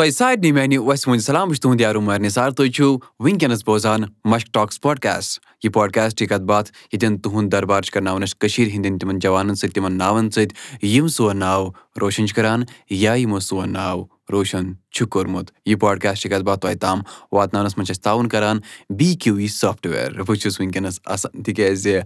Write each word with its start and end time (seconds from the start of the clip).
تۄہہِ 0.00 0.10
سارنٕے 0.12 0.50
میانیو 0.52 0.90
اسہِ 0.90 1.08
وُنہِ 1.10 1.22
سلام 1.22 1.48
بہٕ 1.48 1.54
چھُس 1.54 1.60
تُہُنٛد 1.60 1.80
یارُمارنِثار 1.80 2.50
تُہۍ 2.56 2.70
چھُو 2.74 2.88
وٕنکٮ۪نَس 3.22 3.64
بوزان 3.66 4.00
مش 4.30 4.44
ٹاکٕس 4.54 4.80
پاڈکاسٹ 4.80 5.40
یہِ 5.64 5.72
پاڈکاسٹٕچ 5.74 6.28
کتھ 6.28 6.42
باتھ 6.50 6.70
ییٚتٮ۪ن 6.92 7.18
تُہُنٛد 7.22 7.52
دربار 7.52 7.82
چھِ 7.82 7.92
کرناوان 7.94 8.22
اَسہِ 8.22 8.38
کٔشیٖرِ 8.40 8.70
ہِنٛدٮ۪ن 8.74 8.98
تِمن 8.98 9.18
جوانَن 9.24 9.54
سۭتۍ 9.54 9.72
تِمن 9.74 9.96
ناوَن 9.98 10.30
سۭتۍ 10.30 10.82
یِم 10.88 11.06
سون 11.16 11.36
ناو 11.38 11.66
روشَن 12.02 12.26
چھِ 12.26 12.34
کَران 12.36 12.62
یا 13.02 13.12
یِمو 13.20 13.38
سون 13.48 13.72
ناو 13.72 14.04
روشَن 14.32 14.72
چھُ 14.94 15.08
کوٚرمُت 15.12 15.50
یہِ 15.66 15.80
پاڈکاسٹٕچ 15.80 16.32
اتھ 16.32 16.44
باتھ 16.48 16.60
تۄہہِ 16.60 16.78
تام 16.80 16.98
واتناونَس 17.36 17.76
منٛز 17.78 17.86
چھِ 17.86 17.94
اَسہِ 17.94 18.02
تعاوُن 18.04 18.28
کَران 18.32 18.58
بی 18.98 19.12
کیوٗ 19.22 19.40
یی 19.40 19.48
سافٹوِیر 19.58 20.22
بہٕ 20.22 20.36
چھُس 20.36 20.60
وٕنکٮ۪نَس 20.60 21.00
اَسان 21.14 21.42
تِکیٛازِ 21.42 21.96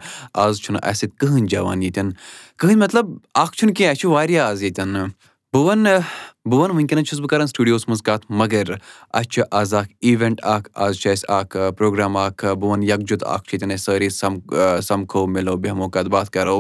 آز 0.45 0.61
چھُنہٕ 0.63 0.81
اَسہِ 0.91 1.09
سۭتۍ 1.11 1.17
کٕہٕنۍ 1.19 1.47
جوان 1.53 1.83
ییٚتٮ۪ن 1.83 2.11
کٕہٕنۍ 2.59 2.79
مطلب 2.85 3.07
اَکھ 3.43 3.57
چھُنہٕ 3.57 3.75
کینٛہہ 3.75 3.91
اَسہِ 3.93 4.01
چھُ 4.01 4.11
واریاہ 4.11 4.47
اَز 4.51 4.63
ییٚتٮ۪ن 4.63 5.09
بہٕ 5.53 5.63
وَنہٕ 5.65 6.01
بہٕ 6.51 6.59
وَنہٕ 6.61 6.75
وٕنکیٚنَس 6.77 7.07
چھُس 7.09 7.19
بہٕ 7.21 7.29
کران 7.31 7.47
سٹوٗڈیوَس 7.47 7.87
منٛز 7.89 8.03
کَتھ 8.03 8.25
مَگر 8.39 8.71
اَسہِ 9.19 9.27
چھُ 9.33 9.43
آز 9.59 9.73
اکھ 9.75 9.89
اِوینٛٹ 10.07 10.41
اکھ 10.45 10.69
آز 10.85 10.97
چھُ 11.01 11.11
اَسہِ 11.11 11.25
اکھ 11.35 11.57
پروگرام 11.79 12.17
اکھ 12.17 12.45
بہٕ 12.61 12.69
وَنہٕ 12.71 12.87
یکجُت 12.89 13.23
اکھ 13.27 13.45
چھُ 13.49 13.55
ییٚتٮ۪ن 13.55 13.71
أسۍ 13.75 13.83
سٲری 13.85 14.09
سَمکھو 14.89 15.27
مِلو 15.35 15.57
بیٚہمو 15.63 15.89
کَتھ 15.97 16.09
باتھ 16.15 16.31
کرو 16.37 16.59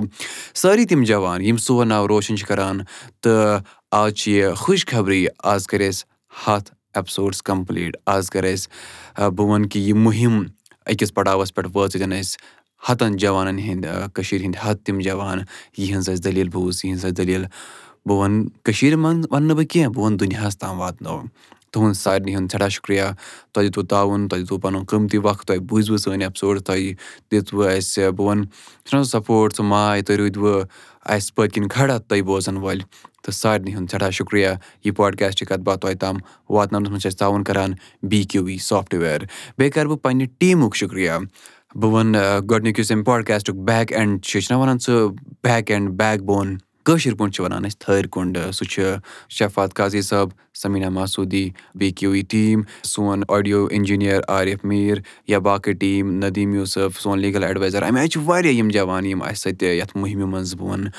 سٲری 0.61 0.85
تِم 0.91 1.03
جوان 1.11 1.43
یِم 1.45 1.57
سون 1.65 1.89
ناو 1.89 2.07
روشَن 2.09 2.37
چھِ 2.37 2.47
کران 2.49 2.79
تہٕ 3.23 3.59
آز 3.99 4.15
چھِ 4.15 4.31
یہِ 4.33 4.55
خوش 4.57 4.87
خبری 4.91 5.25
آز 5.53 5.67
کر 5.71 5.81
اَسہِ 5.89 6.07
ہَتھ 6.47 6.73
ایپِسوڈٕس 6.97 7.43
کَمپٕلیٖٹ 7.49 7.97
آز 8.15 8.31
کرِ 8.31 8.53
اَسہِ 8.53 9.29
بہٕ 9.37 9.47
وَنہٕ 9.47 9.69
کہِ 9.71 9.81
یہِ 9.83 9.93
مُہم 10.07 10.43
أکِس 10.93 11.15
پَڑاوَس 11.15 11.55
پٮ۪ٹھ 11.55 11.69
وٲژ 11.77 11.95
ییٚتٮ۪ن 11.97 12.13
اَسہِ 12.19 12.89
ہَتن 12.89 13.17
جوانن 13.23 13.59
ہِندۍ 13.59 14.09
کٔشیٖر 14.15 14.41
ہِندۍ 14.45 14.59
ہَت 14.65 14.85
تِم 14.87 14.99
جوان 15.07 15.39
یِہٕنٛز 15.79 16.09
اَسہِ 16.09 16.23
دٔلیٖل 16.25 16.49
بوٗز 16.53 16.85
یِہِنٛز 16.85 17.05
اَسہِ 17.05 17.15
دٔلیٖل 17.17 17.45
بہٕ 18.09 18.17
وَنہٕ 18.19 18.49
کٔشیٖر 18.65 18.97
مَنٛز 18.97 19.27
وَنہٕ 19.31 19.55
بہٕ 19.57 19.67
کینٛہہ 19.71 19.89
بہٕ 19.93 20.03
وَنہٕ 20.05 20.19
دُنیاہَس 20.19 20.59
تام 20.59 20.81
واتناوُن 20.81 21.27
تُہُنٛد 21.73 21.97
سارنٕے 21.97 22.35
ہُنٛد 22.35 22.49
سٮ۪ٹھاہ 22.53 22.69
شُکریہ 22.77 23.05
تۄہہِ 23.53 23.67
دِتوٗ 23.67 23.85
تاوُن 23.91 24.29
تۄہہِ 24.29 24.43
دِتوٗ 24.43 24.59
پَنُن 24.63 24.85
قۭمتی 24.91 25.19
وقت 25.27 25.47
تۄہہِ 25.49 25.61
بوٗزوٕ 25.69 25.97
سٲنۍ 26.03 26.25
اٮ۪پِسوڈ 26.25 26.61
تۄہہِ 26.67 26.93
دِژوٕ 27.31 27.67
اَسہِ 27.77 28.05
بہٕ 28.17 28.27
وَنہٕ 28.27 28.47
ژٕ 28.89 28.99
نہ 28.99 29.03
سَپوٹ 29.15 29.53
سُہ 29.57 29.63
ماے 29.71 30.03
تُہۍ 30.07 30.17
روٗدوٕ 30.21 30.65
اَسہِ 31.15 31.35
پٔتکِنۍ 31.35 31.69
کھڑا 31.75 31.99
تۄہہِ 32.09 32.23
بوزَن 32.29 32.57
وٲلۍ 32.65 32.85
تہٕ 33.25 33.35
سارنٕے 33.41 33.75
ہُنٛد 33.75 33.89
سٮ۪ٹھاہ 33.91 34.11
شُکریہ 34.19 34.49
یہِ 34.85 34.97
پاڈکاسٹٕچ 34.97 35.49
کَتھ 35.49 35.63
باتھ 35.67 35.81
تۄہہِ 35.81 35.99
تام 36.01 36.17
واتناونَس 36.55 36.89
منٛز 36.91 37.03
چھِ 37.03 37.09
أسۍ 37.09 37.19
تاوُن 37.19 37.45
کَران 37.47 37.71
e 37.73 37.75
B 38.09 38.23
Q 38.31 38.45
V 38.45 38.57
software 38.69 39.19
بیٚیہِ 39.57 39.73
کَرٕ 39.75 39.89
بہٕ 39.89 39.99
پنٛنہِ 40.03 40.27
ٹیٖمُک 40.39 40.77
شُکرِیا 40.81 41.19
بہٕ 41.81 41.91
وَنہٕ 41.93 42.41
گۄڈٕنیُک 42.51 42.79
یُس 42.79 42.91
ییٚمہِ 42.91 43.07
پاڈکاسٹُک 43.07 43.55
بیک 43.69 43.93
اینٛڈ 43.99 44.23
چھِ 44.25 44.37
یہِ 44.37 44.45
چھِنہ 44.47 44.59
وَنان 44.61 44.79
سُہ 44.85 44.95
بیک 45.45 45.71
اینڈ 45.71 45.91
بیک 46.01 46.23
بون 46.29 46.57
کٲشِرۍ 46.85 47.17
پٲٹھۍ 47.19 47.33
چھِ 47.35 47.43
وَنان 47.45 47.65
أسۍ 47.67 47.77
تھٔرۍ 47.81 48.09
کُنڈٕ 48.15 48.51
سُہ 48.57 48.65
چھُ 48.71 48.97
Shafaat 49.39 49.75
Qazi 49.79 50.01
sahab 50.11 50.29
Sameena 50.63 50.89
Masoodi 50.99 51.49
B 51.79 51.91
Q 51.99 52.15
E 52.17 52.23
team 52.31 52.61
سون 52.93 53.23
آڈیو 53.37 53.67
اِنجیٖنَر 53.77 54.21
عارِف 54.37 54.65
میٖر 54.69 54.99
یا 55.29 55.39
باقٕے 55.47 55.73
ٹیٖم 55.81 56.11
نٔدیٖم 56.19 56.55
یوٗسف 56.55 57.01
سون 57.03 57.19
لیٖگَل 57.21 57.45
اٮ۪ڈوایزَر 57.45 57.83
اَمہِ 57.83 58.01
آے 58.01 58.09
چھِ 58.13 58.21
واریاہ 58.29 58.53
یِم 58.55 58.69
جَوان 58.77 59.07
یِم 59.07 59.23
اَسہِ 59.23 59.39
سۭتۍ 59.53 59.75
یَتھ 59.79 59.97
مٔہمہِ 59.97 60.27
منٛز 60.33 60.55
بہٕ 60.59 60.69
وَنہٕ 60.71 60.91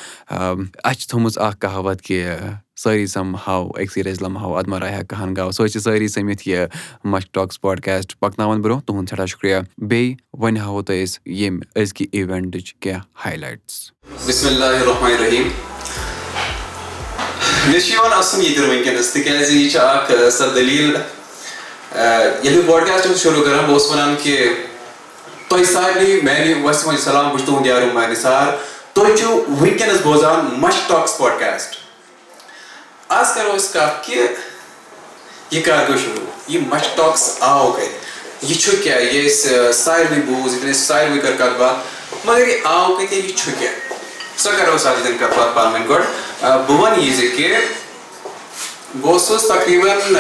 اَسہِ 0.84 1.00
چھِ 1.00 1.08
تھٲومٕژ 1.10 1.38
اَکھ 1.48 1.60
کہاوَت 1.62 2.02
کہِ 2.02 2.26
سٲری 2.84 3.06
سَمہاو 3.08 3.66
أکسٕے 3.82 4.04
رَزِ 4.04 4.22
لَمہو 4.24 4.56
اَدٕ 4.58 4.70
مَرایہِ 4.70 4.96
ہا 4.98 5.02
کَہَن 5.10 5.34
گاو 5.38 5.52
سۄ 5.58 5.64
حظ 5.66 5.74
چھِ 5.74 5.80
سٲری 5.82 6.08
سٔمِتھ 6.16 6.48
یہِ 6.50 6.66
مش 7.12 7.28
ٹاکٕس 7.32 7.62
پاڈکاسٹ 7.62 8.18
پَکناوان 8.20 8.62
برونٛہہ 8.62 8.86
تُہُنٛد 8.88 9.08
سٮ۪ٹھاہ 9.10 9.26
شُکریہ 9.32 9.56
بیٚیہِ 9.90 10.16
وَنہِ 10.42 10.60
ہاوو 10.64 10.82
تۄہہِ 10.88 11.04
أسۍ 11.04 11.20
ییٚمہِ 11.34 11.62
أزکہِ 11.82 12.08
اِوینٛٹٕچ 12.20 12.74
کینٛہہ 12.80 13.28
ہایلایٹٕس 13.28 13.92
مےٚ 17.68 17.80
چھُ 17.82 17.92
یِوان 17.92 18.14
اَسُن 18.14 18.42
یہِ 18.44 18.56
دِنہٕ 18.56 18.70
ؤنکیٚنَس 18.76 19.10
تِکیازِ 19.12 19.52
یہِ 19.54 19.70
چھِ 19.72 19.80
اکھ 19.82 20.12
سۄ 20.38 20.50
دٔلیٖل 20.56 20.96
ییٚلہِ 22.44 23.20
شُروٗع 23.22 23.44
کران 23.46 23.58
بہٕ 23.66 23.70
اوسُس 23.74 23.92
وَنان 23.92 24.16
کہِ 24.24 24.48
تۄہہِ 25.50 25.66
سارنٕے 25.72 26.20
میانہِ 26.24 26.98
سَلام 27.04 27.30
بہٕ 27.30 27.38
چھُس 27.38 27.46
تُہُند 27.46 27.66
یار 27.68 27.82
تُہۍ 28.94 29.16
چھِو 29.18 29.30
ؤنکیٚنس 29.60 30.02
بوزان 30.04 30.50
مَس 30.60 30.76
ٹوکٕس 30.88 31.18
پاڈکاسٹ 31.18 31.76
آز 33.10 33.34
کرو 33.36 33.56
أسۍ 33.56 33.74
کَتھ 33.74 34.08
کہِ 34.08 34.28
یہِ 35.52 35.64
کر 35.64 35.84
گوٚو 35.88 35.98
شروٗع 36.04 36.32
یہِ 36.48 36.62
مَس 36.70 36.84
ٹوکٕس 36.96 37.38
آو 37.40 37.72
کَتہِ 37.72 38.50
یہِ 38.52 38.60
چھُ 38.60 38.72
کیاہ 38.84 39.02
یہِ 39.02 39.26
اَسہِ 39.26 39.72
ساروٕے 39.84 40.22
بوٗز 40.26 40.54
ییٚلہِ 40.54 40.76
ساروٕے 40.76 41.20
کٔر 41.22 41.36
کَتھ 41.38 41.60
باتھ 41.60 42.26
مَگر 42.26 42.48
یہِ 42.48 42.60
آو 42.66 42.96
کَتہِ 42.96 43.34
چھُ 43.36 43.50
کیاہ 43.60 43.93
سۄ 44.38 44.50
کر 44.58 44.74
ٲس 44.76 44.82
سارِنٕے 44.82 45.18
کَتھ 45.20 45.38
باتھ 45.38 45.56
پانہٕ 45.56 45.76
ؤنۍ 45.80 45.88
گۄڈٕ 45.90 46.06
بہٕ 46.66 46.80
وَنہٕ 46.80 47.00
یہِ 47.00 47.14
زِ 47.16 47.30
کہِ 47.36 47.54
بہٕ 49.02 49.12
اوسُس 49.12 49.48
تقریٖبن 49.48 50.14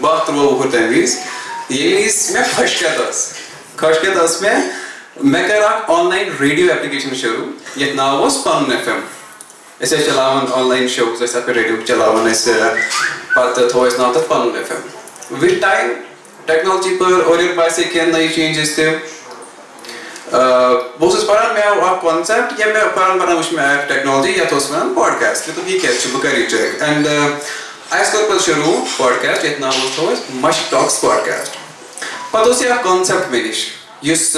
باہ 0.00 0.18
تُرٛواہ 0.26 0.44
وُہُر 0.46 0.70
تَمہِ 0.72 0.96
وِزِ 1.00 1.16
ییٚمہِ 1.70 2.04
وِزِ 2.04 2.32
مےٚ 2.32 2.42
خۄشکیت 2.56 2.98
ٲس 3.08 3.26
فٔسکیتھ 3.80 4.16
ٲس 4.18 4.40
مےٚ 4.42 4.60
مےٚ 5.22 5.48
کٔر 5.48 5.62
اکھ 5.62 5.90
آن 5.90 6.08
لاین 6.08 6.30
ریڈیو 6.40 6.70
ایپلِکیشن 6.72 7.14
شروٗع 7.20 7.46
یَتھ 7.82 7.94
ناو 7.96 8.18
اوس 8.22 8.36
پَنُن 8.44 8.72
ایف 8.72 8.88
ایم 8.88 8.98
أسۍ 9.80 9.96
ٲسۍ 9.98 10.06
چلاوان 10.06 10.44
آن 10.52 10.68
لاین 10.68 10.88
شوز 10.88 11.18
ٲسۍ 11.22 11.32
تَتھ 11.32 11.46
پٮ۪ٹھ 11.46 11.58
ریڈیو 11.58 11.76
چلاوان 11.86 12.30
اَسہِ 12.30 12.54
پَتہٕ 13.34 13.68
تھوٚو 13.70 13.86
اَسہِ 13.86 13.98
ناو 14.00 14.12
تَتھ 14.12 14.28
پَنُن 14.28 14.56
F 14.56 14.70
M 14.70 15.42
with 15.42 15.60
time 15.60 15.92
technology 16.46 16.96
پٔر 16.98 17.12
اورٕ 17.24 17.40
یورٕ 17.42 17.54
باسے 17.56 17.84
کیٚنٛہہ 17.84 18.12
نٔیہِ 18.16 18.34
چینجٔز 18.34 18.74
تہِ 18.76 18.90
بہٕ 20.30 20.82
اوسُس 21.00 21.26
پَران 21.26 21.54
مےٚ 21.54 21.62
اکھ 21.82 22.00
کانسیپٹ 22.02 22.58
یا 22.60 22.66
مےٚ 22.66 22.94
پَران 22.94 23.18
پَران 23.18 23.36
وٕچھ 23.36 23.52
مےٚ 23.52 23.74
یَتھ 23.74 24.52
اوس 30.74 31.00
پَتہٕ 32.32 32.48
اوس 32.50 32.60
یہِ 32.62 32.70
اکھ 32.70 32.82
کانسیپٹ 32.84 33.30
مےٚ 33.30 33.42
نِش 33.44 33.64
یُس 34.02 34.36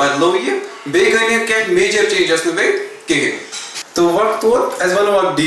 بدلو 0.00 0.34
یہِ 0.36 0.58
بیٚیہِ 0.86 1.48
گٔے 1.48 1.64
میجر 1.68 2.10
چینج 2.10 2.30
کِہینۍ 3.06 3.36
تہٕ 3.94 4.04
وقت 4.12 4.44
ووت 4.44 4.82
اَسہِ 4.82 5.38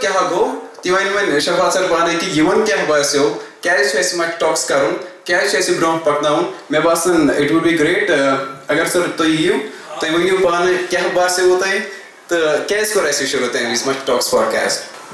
کیاہ 0.00 0.22
گوٚو 0.30 0.52
تہِ 0.84 0.90
وۄنۍ 0.92 1.38
شفات 1.40 1.72
سَر 1.72 1.84
پانے 1.90 2.14
کہِ 2.20 2.36
یِمن 2.36 2.64
کیاہ 2.66 2.84
باسیٚو 2.88 3.28
کیازِ 3.62 3.90
چھُ 3.90 3.98
اَسہِ 3.98 4.18
ٹاکٕس 4.38 4.64
کَرُن 4.68 4.94
کیازِ 5.24 5.50
چھُ 5.50 5.58
اَسہِ 5.58 5.74
برونٛہہ 5.76 6.00
پَکناوُن 6.04 6.44
مےٚ 6.70 6.82
باسان 6.84 7.30
اِٹ 7.36 7.50
وِل 7.50 7.60
بی 7.60 7.78
گریٹ 7.78 8.10
اَگر 8.10 8.86
سَر 8.92 9.06
تُہۍ 9.16 9.28
یِیِو 9.28 9.54
تُہۍ 10.00 10.14
ؤنِو 10.14 10.36
پانہٕ 10.42 10.74
کیاہ 10.90 11.02
باسیٚو 11.14 11.58
تۄہہِ 11.58 11.78
تہٕ 12.28 12.66
کیازِ 12.68 12.92
کوٚر 12.92 13.04
اَسہِ 13.08 13.26
شُروع 13.28 13.46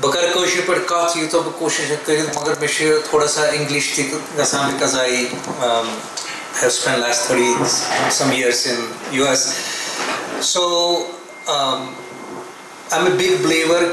بہٕ 0.03 0.13
کَرٕ 0.15 0.33
کٲشِر 0.35 0.61
پٲٹھۍ 0.67 0.85
کَتھ 0.87 1.17
یوٗتاہ 1.19 1.41
بہٕ 1.41 1.59
کوٗشِش 1.59 1.91
ہیٚکہٕ 1.91 2.07
کٔرِتھ 2.07 2.37
مَگر 2.39 2.53
مےٚ 2.61 2.73
چھُ 2.77 2.91
تھوڑا 3.09 3.27
سا 3.27 3.43
اِنگلِش 3.47 3.91
تہِ 3.97 4.05
گژھان 4.39 4.79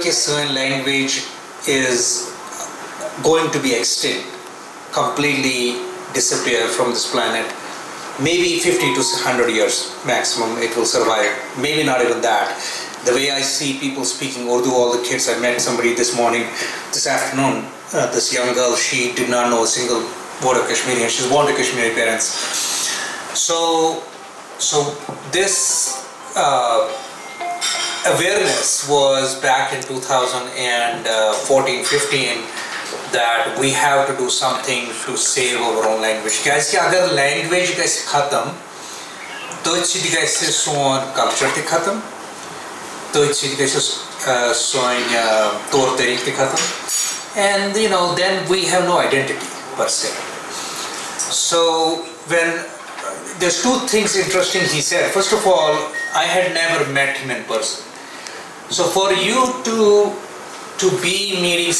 کہِ 0.02 0.12
سٲنۍ 0.12 0.52
language 0.54 1.20
is 1.68 2.31
going 3.22 3.52
to 3.52 3.59
be 3.59 3.75
extinct, 3.75 4.25
completely 4.94 5.75
disappear 6.13 6.68
from 6.68 6.91
this 6.91 7.12
planet. 7.12 7.46
Maybe 8.19 8.58
50 8.58 8.96
to 8.96 9.02
100 9.22 9.52
years 9.52 9.94
maximum 10.06 10.58
it 10.63 10.75
will 10.75 10.85
survive, 10.85 11.31
maybe 11.62 11.84
not 11.84 12.02
even 12.02 12.22
that. 12.22 12.56
The 13.06 13.13
way 13.13 13.31
I 13.31 13.41
see 13.41 13.80
people 13.80 14.06
speaking 14.06 14.50
Urdu, 14.50 14.72
all 14.72 14.97
the 14.97 15.03
kids, 15.03 15.30
I 15.30 15.40
met 15.40 15.62
somebody 15.62 15.94
this 15.94 16.18
afternoon, 17.06 17.69
uh, 17.94 18.12
this 18.12 18.34
young 18.34 18.53
girl, 18.56 18.75
she 18.75 19.13
did 19.13 19.30
not 19.30 19.50
know 19.50 19.63
a 19.63 19.68
single 19.68 20.02
word 20.44 20.59
of 20.59 20.68
Kashmiri, 20.68 21.03
and 21.03 21.12
she's 21.12 21.28
born 21.28 21.47
to 21.47 21.53
Kashmiri 21.53 21.94
parents. 21.94 22.25
So 23.35 24.03
this 25.31 26.06
uh, 26.35 26.94
thousand 28.08 30.50
and 30.56 31.08
phone 31.48 31.64
we 33.59 33.70
have 33.76 34.00
to 34.08 34.14
do 34.18 34.30
something 34.30 34.86
to 35.06 35.12
save 35.18 35.58
own 35.86 35.98
language 36.02 36.36
کیازِ 36.44 36.64
کہِ 36.72 36.80
اگر 36.80 37.02
language 37.14 37.66
گَژھِ 37.80 37.98
ختم 38.06 38.46
تٔتھۍ 39.64 39.86
سۭتۍ 39.86 40.12
گَژھِ 40.22 40.30
سون 40.52 41.00
culture 41.16 41.48
تہِ 41.56 41.62
ختم 41.70 42.00
تٔتھۍ 43.12 43.34
سۭتۍ 43.40 43.56
گَژھِ 43.59 43.74
سٲنۍ 44.56 45.08
طور 45.72 45.88
طٔریقہٕ 45.98 46.24
تہِ 46.26 46.34
ختم 46.38 46.62
and 47.42 47.62
then 47.76 47.94
we 48.50 48.59
have 48.72 48.82
no 48.84 48.98
identity 49.00 49.34
pursue 49.78 50.08
to 53.64 53.78
things 53.88 55.34
of 55.34 55.48
all 55.48 55.76
I 56.22 56.26
had 56.34 56.46
never 56.54 56.82
met 56.94 57.28
so 58.75 58.84
for 58.93 59.11
you 59.22 59.43
to 59.66 60.03
to 60.79 60.90
be 61.02 61.34
media 61.41 61.72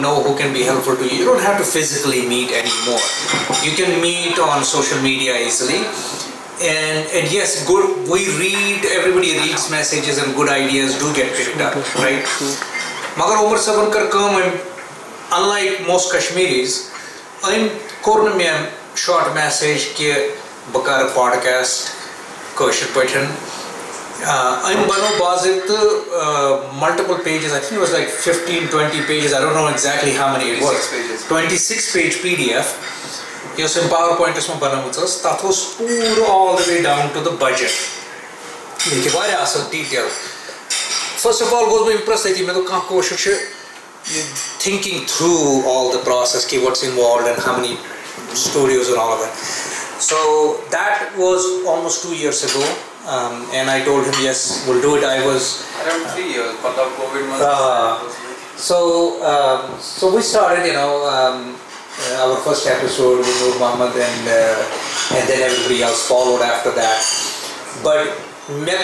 no 0.00 0.14
who 0.14 0.36
can 0.36 0.52
be 0.52 0.62
helpful 0.84 0.94
ٹُوٹ 0.98 1.12
have 1.44 1.58
to 1.58 1.64
physically 1.70 2.20
meet 2.26 2.52
anymore 2.84 3.56
you 3.64 3.72
can 3.76 3.90
meet 4.00 4.38
on 4.48 4.64
social 4.64 4.98
media 5.00 5.34
easily 5.34 5.78
مَگر 13.16 13.36
اوٚبَر 13.36 13.58
سَبَن 13.62 13.90
کٔر 13.90 14.06
کٲم 14.06 14.24
أمۍ 14.24 14.48
اَن 15.32 15.46
like 15.48 15.80
most 15.88 16.12
Kashmiris 16.12 16.80
أمۍ 17.44 17.66
کوٚر 18.00 18.22
نہٕ 18.22 18.36
مےٚ 18.36 18.64
شاٹ 19.04 19.34
میسیج 19.34 19.84
کہِ 19.96 20.12
بہٕ 20.72 20.82
کَرٕ 20.84 21.08
پاڈکاسٹ 21.14 21.88
کٲشِر 22.58 22.86
پٲٹھۍ 22.92 23.26
أمۍ 24.32 24.86
بَنوو 24.86 25.18
باضٲبطہٕ 25.18 25.72
مَلٹِپٕلٹَس 26.78 27.68
منٛز 34.48 34.58
بَنٲومٕژ 34.60 34.96
ٲس 35.02 35.16
تَتھ 35.22 35.44
اوس 35.44 35.60
پوٗرٕ 35.76 36.30
all 36.30 36.56
the 36.58 36.68
way 36.68 36.78
down 36.82 37.06
to 37.12 37.20
the 37.24 37.30
budget 37.38 38.88
یہِ 38.92 39.02
چھِ 39.02 39.10
واریاہ 39.16 39.40
اَصٕل 39.42 39.60
ڈِٹیل 39.70 40.08
فٔسٹ 41.18 41.42
آف 41.42 41.54
آل 41.54 41.64
گوس 41.70 41.86
بہٕ 41.86 41.94
اِمپرٛیس 41.96 42.24
مےٚ 42.40 42.54
دوٚپ 42.54 42.88
کوسچن 42.88 43.16
چھُ 43.16 43.32
ٹوٗ 48.52 48.70
یِیٲرٕس 52.12 52.44
مےٚ 53.06 53.84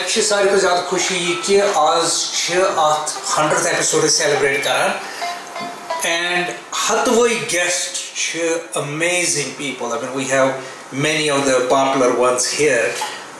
چھِ 0.06 0.20
ساروی 0.28 0.48
کھۄتہٕ 0.58 0.84
خوشی 0.88 1.34
کہِ 1.46 1.60
آز 1.74 2.14
چھِ 2.36 2.62
اَتھ 2.76 3.16
کران 3.34 3.54
گیسٹ 7.50 7.96
چھِ 8.18 8.46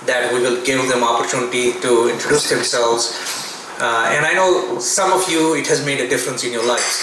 that 0.06 0.32
we 0.32 0.40
will 0.44 0.56
give 0.66 0.84
them 0.93 1.04
opportunity 1.04 1.70
to 1.82 2.02
introduce 2.10 2.49
themes 2.50 3.08
modernness 5.84 6.43
in 6.44 6.52
your 6.52 6.64
life 6.64 7.00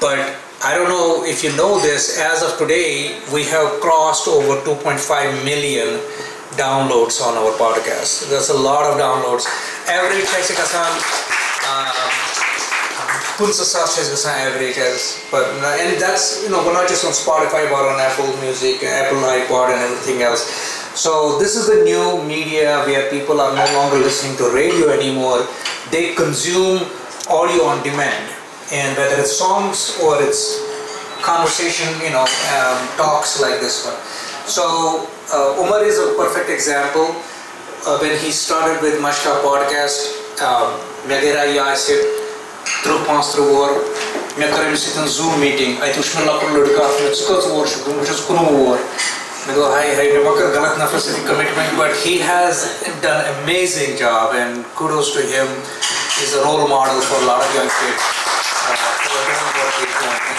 but 0.00 0.18
you 0.64 0.86
know 1.56 1.78
this 1.84 2.08
as 2.18 2.42
of 2.44 2.58
today 2.64 2.78
we 3.32 3.42
have 3.50 3.66
cross 3.82 4.26
over 4.28 4.58
two 4.64 4.74
point 4.82 5.00
five 5.06 5.30
million 5.44 5.96
downloads 6.56 7.20
average 9.88 10.24
چھِ 10.26 10.34
اَسہِ 10.40 10.58
گَژھان 10.58 10.92
پٕنٛژٕ 13.38 13.52
ساس 13.64 13.94
چھِ 13.94 14.00
اَسہِ 14.02 14.12
گَژھان 14.12 14.40
ایٚوریجفاے 14.40 16.16
Apple 17.68 18.32
Music 18.40 18.84
Apple 18.84 19.24
I 19.30 19.40
part 19.48 19.70
and 19.70 20.24
So 20.95 21.39
this 21.39 21.55
is 21.55 21.67
the 21.67 21.83
new 21.83 22.23
media 22.23 22.83
where 22.85 23.09
people 23.09 23.39
are 23.39 23.55
no 23.55 23.65
longer 23.73 23.97
listening 23.97 24.37
to 24.37 24.51
radio 24.53 24.89
anymore. 24.89 25.47
They 25.91 26.13
consume 26.13 26.83
audio 27.29 27.63
on 27.63 27.81
demand, 27.83 28.27
and 28.71 28.97
whether 28.97 29.15
it's 29.15 29.31
songs 29.31 29.97
or 30.03 30.21
it's 30.21 30.59
conversation, 31.21 31.87
you 32.03 32.11
know, 32.11 32.25
um, 32.57 32.79
talks 32.97 33.39
like 33.41 33.59
this 33.61 33.85
one. 33.85 33.95
So 34.47 35.07
uh, 35.33 35.61
Umar 35.63 35.83
is 35.83 35.97
a 35.97 36.13
perfect 36.17 36.49
example. 36.49 37.15
Uh, 37.85 37.97
when 37.97 38.17
he 38.19 38.31
started 38.31 38.81
with 38.81 38.99
Mashka 39.01 39.41
podcast, 39.41 40.13
um, 40.41 40.77
Megera 41.07 41.49
Yasir, 41.49 42.21
through 42.83 43.01
Pastor 43.05 43.41
War, 43.41 43.69
मैं 44.37 44.51
कर 44.53 45.07
Zoom 45.07 45.39
meeting. 45.39 45.81
I 45.81 45.93
तुष्मन 45.93 46.25
लाकुल 46.25 46.51
लड़का 46.57 46.83
अपने 46.83 47.09
चुका 47.15 47.35
war 47.53 47.67
शुक्र 47.67 47.91
मुझे 47.97 48.13
कुनो 48.27 48.43
war. 48.65 48.77
Because 49.46 49.70
I, 49.78 49.86
I 49.94 50.06
remember 50.18 50.42
Galat 50.50 50.74
Nafasiti 50.74 51.22
commitment, 51.22 51.70
but 51.78 51.94
he 51.94 52.18
has 52.18 52.66
done 52.98 53.22
an 53.22 53.30
amazing 53.46 53.94
job 53.94 54.34
and 54.34 54.66
kudos 54.74 55.14
to 55.14 55.22
him. 55.22 55.46
He's 56.18 56.34
a 56.34 56.42
role 56.42 56.66
model 56.66 56.98
for 56.98 57.14
a 57.22 57.26
lot 57.30 57.38
of 57.38 57.46
young 57.54 57.70
kids. 57.70 58.02
Uh, 58.02 58.74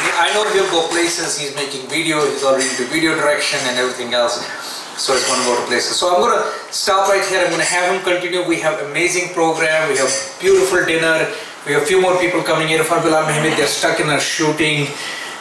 he, 0.03 0.11
I 0.11 0.27
know 0.35 0.43
he'll 0.51 0.67
go 0.75 0.91
places, 0.91 1.39
he's 1.39 1.55
making 1.55 1.87
video, 1.87 2.19
he's 2.27 2.43
already 2.43 2.67
into 2.67 2.83
video 2.91 3.15
direction 3.15 3.63
and 3.71 3.79
everything 3.79 4.11
else. 4.13 4.43
So 4.99 5.15
it's 5.15 5.23
going 5.23 5.39
to 5.39 5.45
go 5.47 5.55
to 5.55 5.63
places. 5.71 5.95
So 5.95 6.11
I'm 6.11 6.19
going 6.19 6.35
to 6.35 6.43
stop 6.75 7.07
right 7.07 7.23
here. 7.31 7.39
I'm 7.47 7.51
going 7.55 7.63
to 7.63 7.69
have 7.71 7.87
him 7.95 8.01
continue. 8.03 8.43
We 8.43 8.59
have 8.59 8.75
amazing 8.91 9.31
program. 9.31 9.87
We 9.87 9.95
have 10.03 10.09
beautiful 10.43 10.83
dinner. 10.83 11.31
We 11.67 11.73
have 11.79 11.83
a 11.83 11.85
few 11.85 12.01
more 12.01 12.19
people 12.19 12.41
coming 12.43 12.67
here. 12.67 12.83
Farbila 12.83 13.23
Mehmet, 13.29 13.55
they're 13.55 13.67
stuck 13.71 13.99
in 14.01 14.09
a 14.09 14.19
shooting. 14.19 14.87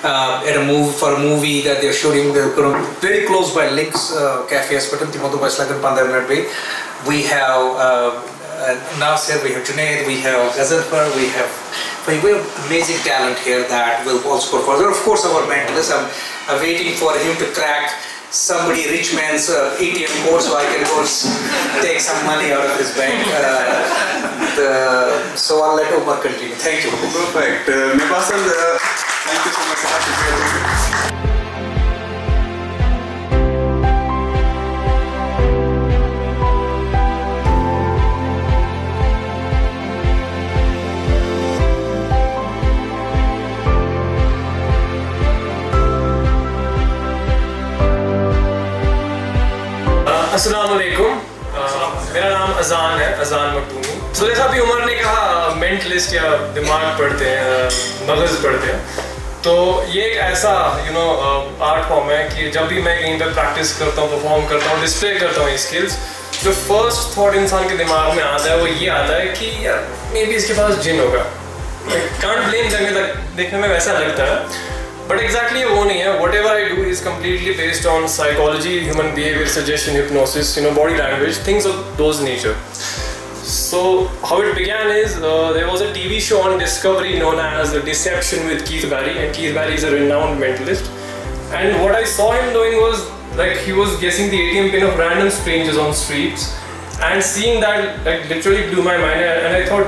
uh, 0.03 0.45
at 0.47 0.57
a 0.57 0.65
movie 0.65 0.93
for 0.93 1.15
a 1.15 1.19
movie 1.19 1.63
that 1.63 1.81
they're 1.81 1.93
shooting. 1.93 2.33
They're 2.33 2.55
going 2.55 2.75
to 2.83 2.89
be 2.91 2.97
very 3.01 3.27
close 3.27 3.55
by 3.55 3.71
Licks 3.71 4.13
uh, 4.13 4.45
Cafe 4.47 4.75
Aspetam, 4.75 5.11
Timothu 5.13 5.41
by 5.41 5.49
Slagan 5.49 5.81
Pandar 5.81 6.09
Nadbe. 6.11 6.49
We 7.09 7.23
have 7.25 7.61
uh, 7.77 8.21
uh, 8.27 8.99
Nasir, 8.99 9.43
we 9.45 9.53
have 9.53 9.65
Junaid, 9.65 10.07
we 10.07 10.19
have 10.21 10.53
Gazalpur, 10.55 11.05
we 11.17 11.29
have 11.39 11.49
we 12.09 12.15
have 12.23 12.71
amazing 12.71 12.97
talent 13.05 13.37
here 13.41 13.67
that 13.69 14.05
will 14.07 14.23
also 14.31 14.59
go 14.59 14.65
further. 14.65 14.89
Of 14.91 14.97
course, 15.03 15.25
our 15.27 15.43
mentalist, 15.51 15.91
I'm, 15.91 16.05
I'm 16.49 16.63
waiting 16.63 16.93
for 16.95 17.11
him 17.19 17.35
to 17.43 17.47
crack 17.53 17.95
somebody 18.31 18.87
rich 18.91 19.13
man's 19.15 19.51
uh, 19.51 19.75
ATM 19.79 20.13
code 20.27 20.41
so 20.43 20.55
I 20.57 20.63
can 20.71 20.85
go 20.87 21.03
take 21.83 21.99
some 22.01 22.19
money 22.27 22.53
out 22.53 22.63
of 22.65 22.77
his 22.79 22.95
bank. 22.95 23.17
Uh, 23.27 23.59
the, 24.57 25.37
so 25.37 25.63
I'll 25.65 25.75
let 25.77 25.93
Omar 25.95 26.21
continue. 26.23 26.55
Thank 26.55 26.85
you. 26.85 26.91
Perfect. 26.95 27.69
Uh, 27.69 27.99
السلام 29.27 29.39
علیکُم 50.73 51.19
میٚرا 52.13 52.29
نام 52.39 52.51
ازان 52.59 53.01
ازان 53.21 53.55
مخوٗنی 53.57 53.99
تُلِتھ 54.15 54.41
عمرنیٹلِس 54.41 56.13
یا 56.13 56.35
دِگ 56.55 56.71
پڑ 56.99 57.11
مغز 58.07 58.41
پڑ 58.43 58.53
تہٕ 59.47 59.87
یہِ 59.95 60.05
ایسا 60.21 60.53
یوٗ 60.87 60.93
نو 60.93 61.51
آٹ 61.61 61.83
فارم 61.89 62.09
ہیٚکہِ 62.11 62.51
جب 62.53 62.73
مےٚ 62.83 62.99
کہِ 63.01 63.19
پیکٹِس 63.35 63.73
کَرُن 63.79 63.91
پٔرفارم 63.97 64.41
کَر 64.49 64.59
ڈِسپٕلے 64.83 65.11
کَرُن 65.19 65.33
فسٹ 66.67 67.15
تھاٹ 67.15 67.33
اِنسان 67.37 67.63
کہِ 67.69 67.79
دِماغ 67.79 68.07
مےٚ 68.15 68.29
یہِ 68.81 68.89
آدر 68.89 69.23
مے 70.13 70.25
بی 70.25 70.39
جنگا 70.39 70.73
کانٛہہ 72.21 72.43
پلین 72.51 72.67
جنٛگ 72.69 72.91
دِکھ 73.37 73.55
ویسا 73.71 73.93
لگتہِ 74.01 74.25
ووں 75.65 76.19
whatever 76.35 76.57
completely 77.05 77.53
based 77.59 77.87
on 77.87 78.03
psychology 78.17 78.75
human 78.79 79.07
language 79.21 79.87
thing 81.45 81.59
does 81.99 82.17
nature 82.23 82.53
So 83.47 84.09
how 84.29 84.43
it 84.43 84.57
began 84.57 84.89
is 84.91 85.19
uh, 85.19 85.53
there 85.53 85.69
was 85.69 85.81
a 85.81 85.93
TV 85.93 86.19
show 86.19 86.41
on 86.43 86.59
Discovery 86.59 87.17
known 87.17 87.39
as 87.39 87.75
Deception 87.75 88.45
with 88.49 88.67
Keith 88.67 88.91
Barry, 88.91 89.17
and 89.19 89.33
Keith 89.33 89.55
Barry 89.55 89.75
is 89.75 89.85
a 89.85 89.93
renowned 89.93 90.41
mentalist. 90.41 90.91
And 91.55 91.81
what 91.81 91.95
I 91.95 92.03
saw 92.03 92.33
him 92.33 92.53
doing 92.53 92.73
was 92.73 93.09
like 93.37 93.59
he 93.59 93.73
was 93.73 94.01
guessing 94.01 94.31
the 94.31 94.37
ATM 94.37 94.71
pin 94.73 94.83
of 94.83 94.99
random 94.99 95.31
strangers 95.31 95.77
on 95.79 95.95
streets, 95.95 96.59
and 97.01 97.23
seeing 97.23 97.61
that 97.61 98.05
like 98.05 98.29
literally 98.29 98.69
blew 98.69 98.83
my 98.83 98.97
mind, 98.97 99.21
and 99.21 99.55
I 99.55 99.65
thought, 99.65 99.87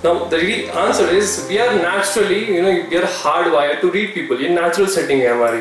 Now, 0.03 0.12
the 0.29 0.38
re- 0.41 0.67
answer 0.83 1.03
is 1.15 1.31
we 1.48 1.57
are 1.63 1.74
naturally, 1.81 2.38
you 2.53 2.62
know, 2.67 2.71
we 2.91 2.98
are 3.00 3.10
hardwired 3.17 3.81
to 3.81 3.89
read 3.95 4.07
people. 4.13 4.39
ये 4.43 4.48
natural 4.55 4.88
setting 4.93 5.19
है 5.24 5.27
हमारी. 5.33 5.60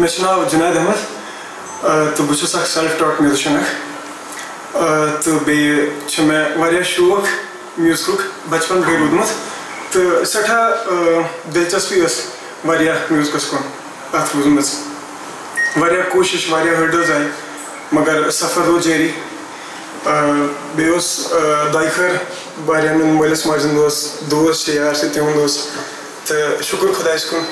مےٚ 0.00 0.08
چھُ 0.14 0.22
ناو 0.22 0.44
جُنید 0.52 0.76
احمد 0.76 1.02
آ، 1.84 2.04
تہٕ 2.16 2.24
بہٕ 2.26 2.38
چھُس 2.40 2.54
اکھ 2.56 2.66
سیلف 2.68 2.98
ٹاٹ 2.98 3.20
میوٗزِشن 3.20 3.56
اکھ 3.56 4.76
آ، 4.76 4.86
تہٕ 5.24 5.44
بیٚیہِ 5.46 5.88
چھُ 6.08 6.24
مےٚ 6.24 6.56
واریاہ 6.58 6.82
شوق 6.94 7.26
میوٗزکُک 7.78 8.20
بچپن 8.50 8.80
پٮ۪ٹھٕے 8.82 8.96
روٗدمُت 8.98 9.28
تہٕ 9.92 10.24
سٮ۪ٹھاہ 10.24 10.62
آ، 10.92 11.20
دِلچسپی 11.54 12.00
ٲس 12.04 12.20
واریاہ 12.64 12.96
میوٗزکس 13.10 13.46
کُن 13.50 13.58
اَتھ 14.12 14.36
روٗزمٕژ 14.36 14.74
واریاہ 15.75 16.09
کوٗشِش 16.11 16.49
واریاہ 16.51 16.79
ۂٹ 16.81 16.95
آیہِ 17.15 17.27
مَگر 17.91 18.29
سَفر 18.31 18.63
روٗد 18.67 18.83
جٲری 18.83 19.09
بیٚیہِ 20.05 20.93
اوس 20.93 21.27
دۄیہِ 21.73 21.89
خٲر 21.95 22.13
واریاہَن 22.65 23.01
مٲلِس 23.17 23.45
ماجہِ 23.45 23.69
ہُند 23.69 23.77
اوس 23.79 24.05
دوس 24.31 24.63
چھِ 24.65 24.75
یار 24.75 24.93
چھِ 24.95 25.13
تِہُنٛد 25.13 25.39
اوس 25.39 25.55
تہٕ 26.25 26.63
شُکُر 26.67 26.91
خۄدایَس 26.97 27.25
کُن 27.29 27.43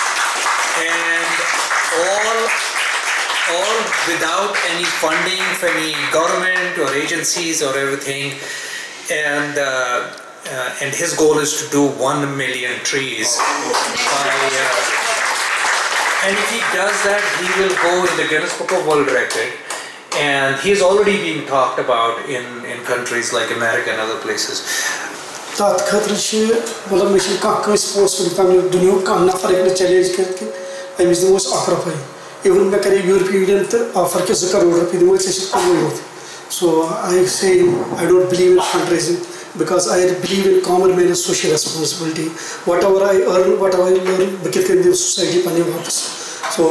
government 6.13 6.91
ایجَنسیزِنٛگ 6.93 8.09
and 9.09 9.57
and 10.79 10.93
his 11.01 11.17
goal 11.19 12.25
million 12.37 12.77
trees 12.83 13.37
تَتھ 16.21 16.81
خٲطرٕ 17.77 18.13
چھِ 26.21 26.45
مَطلَب 26.91 27.11
مےٚ 27.11 27.19
چھُنہٕ 27.19 27.63
کٲنٛسہِ 27.63 28.43
دُنیہُک 28.73 29.05
کانٛہہ 29.05 29.25
نَفَر 29.25 29.49
ہیٚکہِ 29.49 29.63
نہٕ 29.63 29.75
چَلینٛج 29.77 30.15
کٔرِتھ 30.15 30.39
کہِ 30.39 31.03
أمِس 31.05 31.21
دِمو 31.21 31.35
أسۍ 31.37 31.53
آفرے 31.55 31.93
اِوٕن 32.49 32.67
مےٚ 32.71 32.81
کَرے 32.83 32.97
یوٗرپِیَن 33.03 33.41
یوٗنِیَن 33.41 33.63
تہٕ 33.69 33.97
آفَر 34.01 34.25
کہِ 34.27 34.35
سُہ 34.35 34.51
کَرو 34.51 34.79
رۄپیہِ 34.81 34.99
دِمو 34.99 35.15
أسۍ 35.15 35.95
because 39.59 39.87
you 39.87 40.11
in 40.29 40.59
common 40.67 40.91
man 40.97 41.07
is 41.11 41.19
social 41.25 41.49
responsibility 41.51 42.27
whatever 42.83 43.01
I 43.09 43.17
earn 43.33 43.51
what 43.61 43.75
I 43.75 43.93
earn 43.93 44.35
بہٕ 44.43 44.51
کِتھ 44.53 44.67
کٔنۍ 44.67 44.83
دِمہٕ 44.83 44.95
سوسایٹی 44.97 45.41
پَنٕنہِ 45.45 45.67
واپَس 45.69 45.97
سو 46.55 46.69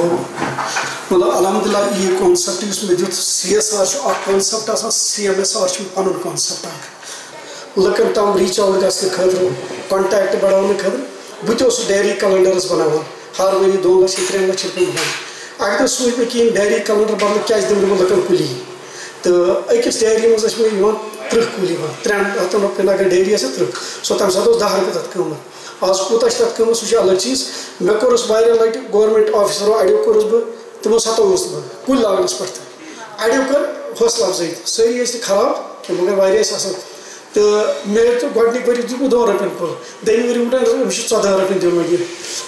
الحمدُاللہ 1.10 2.00
یی 2.00 2.08
کانسیٚپٹ 2.18 2.62
یُس 2.68 2.82
مےٚ 2.84 2.98
دیُت 2.98 3.14
سی 3.14 3.54
ایس 3.54 3.72
آر 3.78 3.84
چھُ 3.86 3.98
اکھ 4.08 4.24
کانسیٚپٹ 4.26 4.70
آسان 4.70 4.90
سی 4.90 5.28
ایم 5.28 5.38
ایس 5.38 5.56
آر 5.56 5.68
چھُ 5.68 5.82
پَنُن 5.94 6.12
کانسیٚپٹ 6.22 6.66
اکھ 6.66 7.78
لُکَن 7.86 8.12
تام 8.14 8.36
رِچاوج 8.38 8.82
گَژھنہٕ 8.84 9.12
خٲطرٕ 9.16 9.48
کونٹیکٹ 9.88 10.34
بَڑاونہٕ 10.42 10.78
خٲطرٕ 10.78 11.46
بہٕ 11.46 11.56
تہِ 11.56 11.64
اوسُس 11.64 11.88
ڈایری 11.88 12.12
کیلنڈرَس 12.20 12.70
بَناوان 12.70 13.02
ہر 13.38 13.54
ؤری 13.54 13.76
دۄن 13.82 14.02
لَچھ 14.02 14.18
یا 14.20 14.24
ترٛین 14.30 14.48
لَچھَن 14.50 14.70
اَگر 15.58 15.80
نہٕ 15.80 15.88
سوٗنٛچ 15.88 16.18
مےٚ 16.18 16.30
کِہیٖنۍ 16.30 16.54
ڈیری 16.54 16.80
کیلَنڈَر 16.86 17.14
بَناوُن 17.20 17.38
کیٛازِ 17.46 17.68
دِمہٕ 17.68 17.88
بہٕ 17.90 18.00
لُکَن 18.00 18.20
کُلی 18.28 18.46
تہٕ 19.22 19.76
أکِس 19.78 20.00
ڈایری 20.00 20.26
منٛز 20.28 20.44
ٲسۍ 20.44 20.60
مےٚ 20.62 20.78
یِوان 20.78 20.94
تٕرٛہ 21.30 21.46
کُلۍ 21.56 21.70
یِوان 21.72 21.90
ترٛٮ۪ن 22.02 22.38
ہَتَن 22.40 22.60
رۄپیَن 22.62 22.88
اگر 22.88 23.08
ڈیری 23.08 23.34
آسہِ 23.34 23.46
ہا 23.46 23.50
تٕرٛہ 23.54 23.72
سُہ 24.30 24.32
تَمہِ 24.32 24.32
ساتہٕ 24.32 24.46
اوس 24.50 24.60
دَہ 24.60 24.70
رۄپیہِ 24.74 24.92
تَتھ 24.94 25.08
قۭمَتھ 25.12 25.84
اَز 25.84 25.98
کوٗتاہ 26.08 26.28
چھِ 26.28 26.38
تَتھ 26.40 26.56
قۭمَتھ 26.58 26.78
سُہ 26.78 26.86
چھِ 26.88 26.96
الگ 26.98 27.16
چیٖز 27.18 27.40
مےٚ 27.80 28.00
کوٚرُس 28.00 28.30
واریاہ 28.30 28.54
لَٹہِ 28.54 28.80
گورمٮ۪نٛٹ 28.92 29.34
آفِسَرو 29.34 29.72
اَڑیو 29.78 29.96
کوٚرُس 30.04 30.24
بہٕ 30.24 30.40
تِمو 30.82 30.96
ہَتوُس 31.06 31.46
بہٕ 31.52 31.62
کُلۍ 31.86 32.00
لاگنَس 32.02 32.38
پٮ۪ٹھ 32.38 32.50
تہٕ 32.54 32.64
اَڑیو 33.24 33.42
کٔر 33.50 33.60
حوصلہٕ 34.00 34.28
اَفضٲیی 34.28 34.54
سٲری 34.64 34.98
ٲسۍ 35.04 35.14
نہٕ 35.16 35.22
خراب 35.26 35.54
کینٛہہ 35.86 36.02
مگر 36.02 36.18
واریاہ 36.18 36.42
ٲسۍ 36.42 36.54
اَصٕل 36.54 36.72
تہٕ 37.32 37.86
مےٚ 37.86 38.04
دیُت 38.04 38.24
گۄڈٕنِکۍ 38.36 38.68
ؤری 38.70 38.82
دیُتمُت 38.82 39.10
دۄن 39.10 39.28
رۄپیَن 39.28 39.48
کُل 39.58 39.68
دوٚیِم 40.06 40.30
ؤریہِ 40.30 40.68
ووٚن 40.68 40.78
مےٚ 40.78 40.90
چھِ 40.90 41.08
ژۄدہَن 41.08 41.40
رۄپیَن 41.40 41.62
دِوان 41.62 41.84
یہِ 41.90 41.98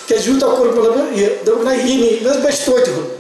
کیٛازِ 0.06 0.28
یوٗتاہ 0.28 0.56
کوٚر 0.56 0.72
مےٚ 0.72 0.84
دوٚپُن 0.84 1.18
یہِ 1.20 1.28
دوٚپُکھ 1.46 1.64
نہ 1.68 1.74
یی 1.88 1.94
نی 1.96 2.16
مےٚ 2.20 2.24
حظ 2.30 2.36
بَچہِ 2.44 2.64
توتہِ 2.64 2.92
ہُنٛد 2.92 3.16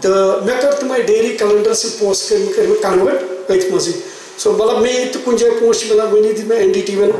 تہٕ 0.00 0.12
مےٚ 0.42 0.60
کٔر 0.60 0.72
تِمَے 0.80 1.00
ڈیری 1.02 1.36
کیلَنڈَر 1.36 1.74
سۭتۍ 1.74 1.98
پونٛسہٕ 1.98 2.38
کٔرۍ 2.38 2.46
مےٚ 2.46 2.54
کٔرۍ 2.56 2.66
مےٚ 2.68 2.82
کَنوٲٹ 3.06 3.50
أتھۍ 3.50 3.70
منٛزٕے 3.70 4.00
سو 4.38 4.52
مطلب 4.52 4.80
مےٚ 4.80 4.90
ییٚتہِ 4.92 5.12
تہِ 5.12 5.24
کُنہِ 5.24 5.38
جایہِ 5.38 5.58
پونسہٕ 5.60 5.80
چھِ 5.80 5.90
مِلان 5.90 6.12
وۄنۍ 6.12 6.24
ییٚتہِ 6.24 6.36
دِتۍ 6.42 6.46
مےٚ 6.46 6.58
این 6.58 6.72
ڈی 6.72 6.80
ٹی 6.86 6.96
وی 6.96 7.02
یَن 7.04 7.10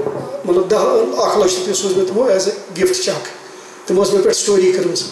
مطلب 0.45 0.71
دَہ 0.71 0.77
اکھ 1.25 1.39
لَچھ 1.39 1.55
رۄپیہِ 1.55 1.75
سوٗز 1.75 1.97
مےٚ 1.97 2.07
تِمو 2.07 2.25
ایز 2.29 2.47
اےٚ 2.49 2.57
گِفٹ 2.79 3.05
چَک 3.05 3.23
تِمو 3.89 4.03
ٲسۍ 4.03 4.13
مےٚ 4.15 4.23
پٮ۪ٹھ 4.25 4.37
سِٹوری 4.37 4.71
کٔرمٕژ 4.73 5.03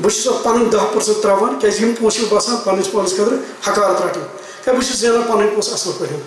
بہٕ 0.00 0.10
چھُس 0.12 0.22
سۄ 0.24 0.30
پَنٕنۍ 0.42 0.70
دَہ 0.72 0.84
پٔرسَنٛٹ 0.92 1.22
ترٛاوان 1.22 1.58
کیٛازِکہِ 1.60 1.82
یِم 1.84 1.92
پونٛسہٕ 1.98 2.20
چھِ 2.22 2.30
باسان 2.34 2.56
پَنٕنِس 2.64 2.92
پانَس 2.92 3.14
خٲطرٕ 3.16 3.38
حکارَت 3.68 4.00
رَٹٕنۍ 4.04 4.24
کیٛازِ 4.64 4.76
بہٕ 4.78 4.86
چھُس 4.88 4.96
زینان 5.00 5.22
پَنٕنۍ 5.28 5.50
پونٛسہٕ 5.50 5.72
اَصٕل 5.74 5.92
پٲٹھۍ 5.98 6.18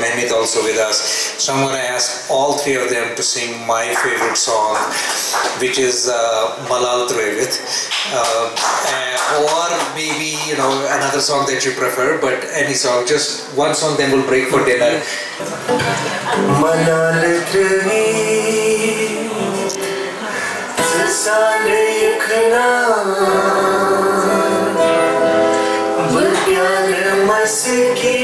مےٚ 0.00 0.32
all 2.28 2.52
three 2.58 2.76
of 2.76 2.90
them 2.90 3.04
to 3.16 3.54
my 3.66 3.94
favourite 4.02 4.38
song 4.38 4.90
which 5.60 5.78
is 5.78 6.08
ملال 6.70 7.06
through 7.08 7.28
may 9.94 10.10
be 10.18 10.34
you 10.46 10.58
know 10.58 10.70
اندر 10.90 11.20
song 11.20 11.46
that 11.48 11.66
you 11.66 11.72
prefer 11.78 12.12
but 12.22 12.44
any 12.52 12.74
song 12.74 13.06
just 13.14 13.40
one 13.58 13.74
song 13.80 13.96
the 13.96 14.12
will 14.12 14.22
break 14.26 14.50
for 14.50 14.60
dinner 14.66 14.98
Sei 27.60 27.94
que 28.00 28.21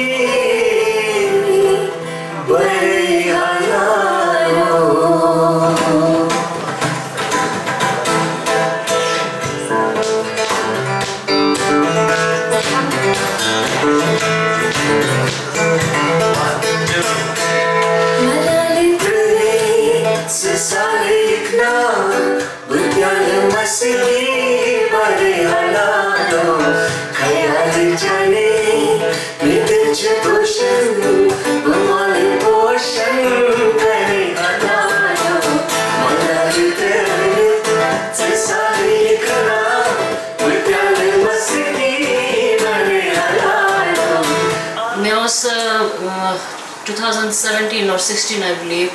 I 48.47 48.53
believe 48.63 48.89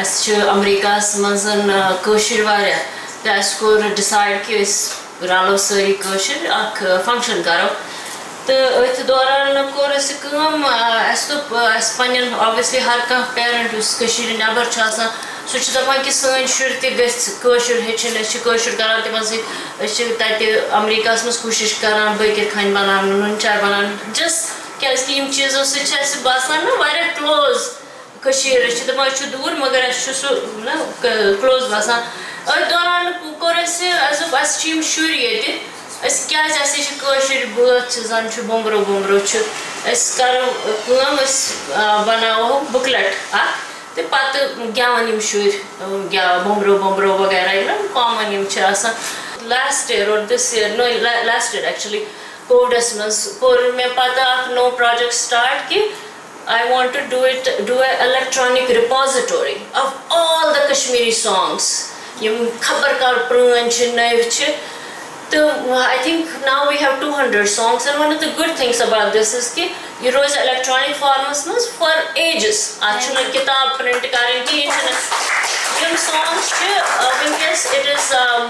اَسہِ 0.00 0.18
چھُ 0.24 0.32
اَمریٖکاہَس 0.54 1.08
منٛز 1.22 1.44
کٲشِر 2.04 2.40
واریاہ 2.48 2.78
تہٕ 3.22 3.38
اَسہِ 3.40 3.54
کوٚر 3.58 3.78
decide 3.96 4.36
کہِ 4.46 4.54
أسۍ 4.64 4.82
رَلو 5.30 5.56
سٲری 5.66 5.92
کٲشِر 6.04 6.38
اکھ 6.60 6.80
فَنگشَن 7.04 7.42
کَرو 7.44 7.66
تہٕ 8.46 8.72
أتھۍ 8.72 9.06
دوران 9.10 9.56
کوٚر 9.74 9.90
اَسہِ 10.00 10.14
کٲم 10.22 10.64
اَسہِ 10.64 11.28
دوٚپ 11.30 11.54
اَسہِ 11.78 11.96
پَنٕنٮ۪ن 11.98 12.32
اوبویسلی 12.44 12.80
ہَر 12.86 12.98
کانہہ 13.08 13.34
پیرینٹ 13.34 13.74
یُس 13.74 13.94
کٔشیٖر 13.98 14.32
نیبر 14.40 14.64
چھُ 14.70 14.80
آسان 14.82 15.08
سُہ 15.52 15.58
چھُ 15.62 15.70
دَپان 15.74 15.98
کہِ 16.04 16.12
سٲنۍ 16.20 16.46
شُرۍ 16.58 16.78
تہِ 16.80 16.88
گٔژھ 16.98 17.20
کٲشُر 17.42 17.78
ہیٚچھِنۍ 17.86 18.20
أسۍ 18.20 18.30
چھِ 18.32 18.38
کٲشُر 18.44 18.72
کران 18.78 18.98
تِمن 19.04 19.24
سۭتۍ 19.30 19.44
أسۍ 19.84 19.94
چھِ 19.96 20.02
تَتہِ 20.18 20.46
اَمریٖکاہَس 20.78 21.20
منٛز 21.24 21.38
کوٗشِش 21.42 21.72
کران 21.82 22.08
بٲکِرخانہِ 22.18 22.70
بَناونہٕ 22.74 23.18
نُن 23.20 23.34
چاے 23.40 23.56
بَناونہٕ 23.62 24.12
جَس 24.16 24.34
کیازِ 24.78 25.06
کہِ 25.06 25.14
یِم 25.16 25.30
چیٖزو 25.32 25.64
سۭتۍ 25.70 25.86
چھُ 25.88 25.94
اَسہِ 26.00 26.22
باسان 26.22 26.58
نہ 26.66 26.72
واریاہ 26.80 27.14
کٔلوز 27.18 27.60
کٔشیٖر 28.26 28.70
چھِ 28.76 28.84
دَپان 28.86 29.08
دوٗر 29.32 29.52
مَگر 29.62 29.82
اَسہِ 29.88 30.02
چھُ 30.04 30.14
سُہ 30.20 30.62
نہ 30.64 30.74
کٔلوز 31.02 31.64
باسان 31.72 32.00
أتھۍ 32.46 32.70
دوران 32.70 33.06
کوٚر 33.38 33.56
اَسہِ 33.64 33.86
اَسہِ 34.10 34.22
دوٚپ 34.22 34.34
اَسہِ 34.42 34.58
چھِ 34.60 34.68
یِم 34.70 34.80
شُرۍ 34.92 35.18
ییٚتہِ 35.18 36.06
أسۍ 36.06 36.28
کیازِ 36.30 36.58
اَسہِ 36.62 36.82
چھِ 36.84 36.94
کٲشِر 37.00 37.44
بٲتھ 37.54 37.98
زَن 38.08 38.24
چھُ 38.34 38.42
بومبرو 38.46 38.80
بومبرو 38.86 39.18
چھُ 39.28 39.38
أسۍ 39.92 40.16
کرو 40.18 40.48
کٲم 40.86 41.16
أسۍ 41.24 41.74
بَناوو 42.06 42.60
بُکلیٹ 42.72 43.12
اکھ 43.38 43.54
تہٕ 43.94 44.10
پَتہٕ 44.10 44.74
گٮ۪وَن 44.76 45.08
یِم 45.08 45.20
شُرۍ 45.28 45.50
گیو 46.12 46.38
بومبرو 46.44 46.76
بومبرو 46.78 47.12
وغیرہ 47.20 47.52
یِم 47.54 47.66
نہ 47.66 47.74
کامَن 47.92 48.32
یِم 48.32 48.44
چھِ 48.50 48.60
آسان 48.62 48.92
last 49.48 49.90
year 49.90 50.10
this 50.30 50.52
year 50.54 50.74
last 51.24 51.54
year 51.54 51.64
actually 51.66 52.04
کووِڈَس 52.48 52.94
منٛز 52.96 53.18
کوٚر 53.38 53.70
مےٚ 53.76 53.88
پَتہٕ 53.94 54.28
اکھ 54.38 54.50
نوٚو 54.54 54.70
پروجیکٹ 54.78 55.14
سِٹاٹ 55.14 55.68
کہِ 55.70 55.80
I 56.54 56.66
want 56.70 56.96
to 57.10 57.24
it 57.28 57.48
do 57.66 57.80
electronic 58.06 58.70
repository 58.76 59.54
of 59.82 59.92
all 60.18 60.52
the 60.54 60.58
Kashmiri 60.70 61.10
songs 61.22 61.66
یِم 62.22 62.44
خَبر 62.60 62.92
کار 62.98 63.14
پرٲنۍ 63.28 63.70
چھِ 63.72 63.86
نٔوۍ 63.94 64.30
چھِ 64.30 64.44
تہٕ 65.30 65.72
I 65.86 65.96
think 66.02 66.44
now 66.46 66.66
we 66.68 66.76
have 66.80 66.92
two 67.00 67.12
hundred 67.18 67.48
song 67.48 67.76
one 67.98 68.14
good 68.38 68.56
things 68.56 69.54
کہِ 69.54 70.10
روزِ 70.14 70.38
اَلیکٹرانِک 70.38 70.96
فارمَس 70.98 71.46
منٛز 71.46 71.68
فار 71.78 71.96
ایجِز 72.14 72.58
اَتھ 72.82 73.04
چھُنہٕ 73.04 73.32
کِہیٖنۍ 73.32 74.54
یِم 75.82 75.96
سانگٕس 76.06 76.52
چھِ 76.58 77.82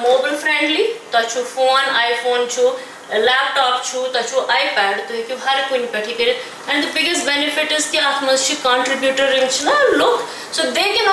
موبل 0.03 0.37
فرینڈلی 0.42 0.87
تۄہہِ 1.11 1.29
چھُو 1.33 1.42
فون 1.55 1.83
آی 2.01 2.12
فون 2.23 2.44
چھُ 2.51 2.71
لیپ 3.14 3.55
ٹاپ 3.57 3.83
چھُو 3.90 4.07
تۄہہِ 4.12 4.29
چھُو 4.31 4.40
آی 4.53 4.62
پیڈ 4.77 5.01
تُہۍ 5.09 5.16
ہیٚکِو 5.16 5.35
ہَر 5.47 5.59
کُنہِ 5.69 5.87
پٮ۪ٹھ 5.92 6.09
یہِ 6.09 6.16
کٔرِتھ 6.16 6.87
کہِ 6.92 8.01
اَتھ 8.07 8.23
منٛز 8.25 8.47
چھِ 8.47 8.55
کَنٹربیوٗٹر 8.62 9.35
یِم 9.37 9.49
چھِنہ 9.51 9.71
لُکھ 9.97 10.23
سُہ 10.55 10.62
بیٚیہِ 10.75 11.05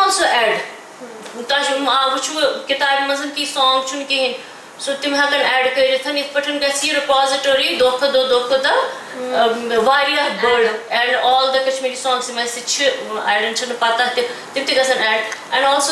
تۄہہِ 1.48 1.68
چھُو 1.68 1.86
وٕچھو 2.14 2.34
کِتابہِ 2.68 3.02
منٛز 3.08 3.22
تہِ 3.36 3.46
سانگ 3.54 3.84
چھُنہٕ 3.88 4.08
کِہینۍ 4.08 4.34
سُہ 4.80 4.92
تِم 5.02 5.16
ہٮ۪کن 5.16 5.42
ایڈ 5.54 5.76
کٔرِتھ 5.76 6.08
یِتھ 6.10 6.34
پٲٹھۍ 6.34 6.60
گژھِ 6.62 6.86
یہِ 6.88 6.96
رِپازِٹِو 6.96 7.52
دۄہ 7.80 7.90
کھۄتہٕ 7.98 8.14
دۄہ 8.30 8.58
دۄہ 8.60 9.78
واریاہ 9.86 10.30
بٔڑ 10.42 10.62
add 10.98 11.16
all 11.24 11.48
the 11.54 11.58
Kashmiri 11.66 11.96
songs 11.96 12.30
یِم 12.30 12.38
اَسہِ 12.40 12.62
چھِ 12.66 12.88
اَڑین 13.26 13.56
چھِنہٕ 13.56 13.78
پَتہ 13.80 14.04
تہِ 14.16 14.24
تِم 14.54 14.64
تہِ 14.66 14.78
گژھن 14.78 15.04
add 15.08 15.22
and 15.52 15.66
of 15.66 15.92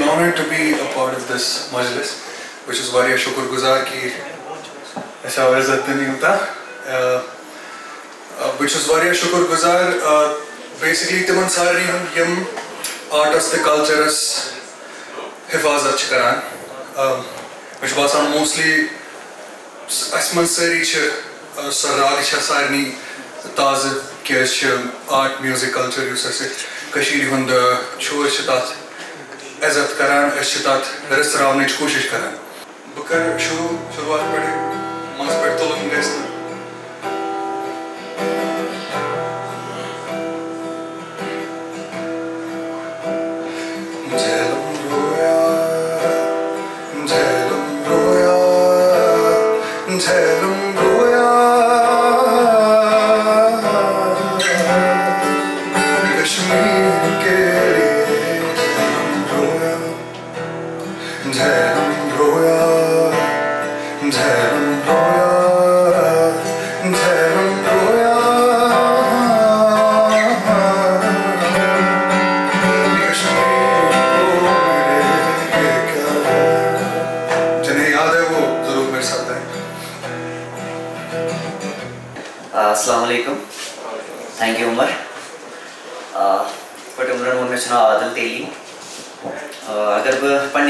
بہٕ 0.00 1.38
چھُس 2.74 2.92
واریاہ 2.92 3.16
شُکُر 3.24 3.46
گُزار 3.50 3.84
کہِ 3.90 4.10
اَسہِ 5.24 5.42
آو 5.42 5.54
عزت 5.56 5.86
دِنہٕ 5.86 6.02
یوٗتاہ 6.06 6.38
بہٕ 8.56 8.66
چھُس 8.68 8.88
واریاہ 8.88 9.12
شُکُر 9.20 9.44
گُزار 9.50 9.84
بیسِکٔلی 10.80 11.22
تِمن 11.26 11.48
سارنٕے 11.54 11.84
ہُنٛد 11.86 12.16
یِم 12.16 12.32
آرٹٕس 13.10 13.50
تہٕ 13.50 13.62
کَلچَرَس 13.64 14.16
حِفاظت 15.54 15.98
چھِ 16.00 16.10
کران 16.10 16.34
مےٚ 17.80 17.88
چھُ 17.90 17.96
باسان 18.00 18.26
موسٹلی 18.38 18.74
اَسہِ 19.88 20.36
منٛز 20.36 20.50
سٲری 20.56 20.84
چھِ 20.84 20.98
سۄ 21.72 21.88
راے 21.98 22.22
چھےٚ 22.24 22.42
سارنٕے 22.46 22.90
تازٕ 23.56 23.90
کہِ 24.24 24.42
أسۍ 24.42 24.54
چھِ 24.58 24.74
آرٹ 25.20 25.40
میوٗزِک 25.40 25.74
کَلچَر 25.74 26.06
یُس 26.12 26.26
اَسہِ 26.26 26.46
کٔشیٖر 26.94 27.28
ہُنٛد 27.32 27.50
شور 28.00 28.26
چھُ 28.36 28.46
تَتھ 28.46 28.72
عزت 29.64 29.88
کران 29.98 30.28
أسۍ 30.38 30.42
چھِ 30.50 30.58
تَتھ 30.64 30.88
رِژٕراونٕچ 31.12 31.72
کوٗشِش 31.78 32.06
کران 32.10 32.34
بہٕ 32.94 33.04
کَرٕ 33.08 33.38
شُروع 33.46 33.72
شُروعات 33.96 34.22
پٮ۪ٹھٕے 34.30 34.52
منٛزٕ 35.18 35.38
پٮ۪ٹھٕ 35.42 35.58
تُلُن 35.58 35.88
گژھِ 35.90 36.06
نہٕ 36.06 36.24
جام 61.32 62.75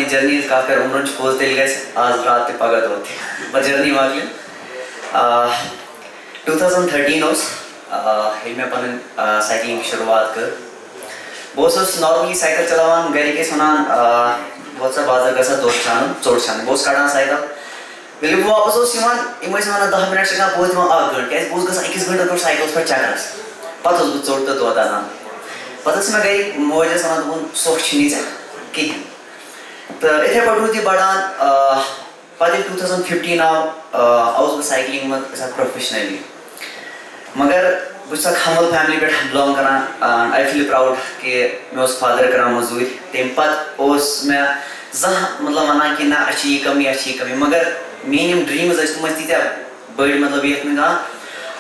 پَگاہ 0.05 1.93
آ 5.15 5.45
ٹوٗ 6.45 6.59
تھوزَنڈ 6.59 6.89
تھٔٹیٖن 6.91 7.23
اوس 7.23 7.39
ییٚلہِ 7.91 8.57
مےٚ 8.57 8.71
پَنٕنۍ 8.71 9.41
سایکلِنگ 9.49 9.81
شُروعات 9.91 10.35
کٔر 10.35 10.49
بہٕ 11.55 11.65
اوسُس 11.65 11.99
نارملی 12.01 12.35
سایکَل 12.39 12.67
چلاوان 12.69 13.13
گرِکۍ 13.15 13.37
ٲسۍ 13.43 13.53
وَنان 13.53 13.83
بہٕ 14.79 14.87
اوسُس 14.87 14.99
بازر 15.07 15.37
گژھان 15.39 15.61
دۄدٕ 15.63 15.83
چھانُن 15.85 16.13
ژوٚٹ 16.25 16.41
چھانُن 16.45 16.65
بہٕ 16.65 16.71
اوسُس 16.73 16.85
کَڑان 16.87 17.09
سایکَل 17.09 17.35
ییٚلہِ 18.23 18.45
بہٕ 18.45 18.53
واپَس 18.53 18.77
اوسُس 18.77 18.95
یِوان 18.95 19.17
یِم 19.43 19.57
ٲسۍ 19.57 19.71
وَنان 19.75 19.91
دہ 19.93 19.99
مِنٹَس 20.11 20.33
اکھ 20.41 20.59
گٲنٹہٕ 20.59 21.29
کیازِ 21.29 21.49
بہٕ 21.49 21.59
اوسُس 21.59 21.71
گژھان 21.73 21.85
أکِس 21.85 22.09
گنٹس 22.09 22.29
کوٚر 22.29 22.39
سایکلس 22.39 22.75
پٮ۪ٹھ 22.75 22.89
چکرس 22.89 23.27
پَتہٕ 23.83 23.99
اوسُس 24.01 24.15
بہٕ 24.15 24.27
ژوٚٹ 24.27 24.47
تہٕ 24.47 24.57
دۄد 24.61 24.77
اَنان 24.79 25.03
پَتہٕ 25.83 26.01
ٲس 26.03 26.11
مےٚ 26.11 26.25
گرِکۍ 26.25 26.57
موج 26.59 26.89
ٲسۍ 26.95 27.09
وَنان 27.11 27.23
دوٚپُن 27.27 27.43
ژوٚٹھ 27.65 27.83
چھُ 27.85 27.97
نہٕ 27.97 28.09
ژےٚ 28.11 28.23
کِہینۍ 28.73 29.03
वनान 29.86 30.12
दोपन 30.12 30.20
सोख 30.22 30.22
छी 30.22 30.22
चे 30.22 30.22
कहें 30.22 30.22
तो 30.22 30.24
इथे 30.24 30.40
पे 30.42 30.60
रूद 30.60 30.76
यह 30.76 30.84
बढ़ान 30.84 31.18
पत् 32.40 32.68
टू 32.68 32.82
थाउजेंड 32.82 33.04
फिफ्टीन 33.06 33.40
आव 33.42 33.56
आउस 33.96 34.54
बह 34.54 34.62
साइकिलिंग 34.70 35.12
मज 35.12 35.42
प्रोफेशनली 35.56 36.20
मगर 37.38 37.70
बस 38.12 38.26
हमल 38.46 38.72
फैमिली 38.72 38.98
पे 38.98 39.08
बिलोंग 39.08 39.56
करान 39.56 40.34
आई 40.34 40.46
फील 40.46 40.64
प्राउड 40.70 40.96
कि 41.22 41.34
मे 41.76 41.88
फादर 42.00 42.32
करान 42.32 42.54
मजूर 42.54 42.84
तम 43.14 43.30
पत् 43.38 43.82
मे 44.28 44.42
जह 44.94 45.22
मतलब 45.42 45.70
वनान 45.70 45.96
कि 45.98 46.04
ना 46.04 46.16
अच्छी 46.32 46.56
यह 46.56 46.64
कमी 46.66 46.86
अच्छी 46.86 47.12
यह 47.12 47.24
कमी 47.24 47.34
मगर 47.44 47.72
मेन 48.06 48.44
ड्रीम्स 48.46 48.80
तम 48.96 49.10
तीत्या 49.10 49.40
बड़ 49.98 50.14
मतलब 50.16 50.46
ये 50.46 50.62
में 50.66 50.76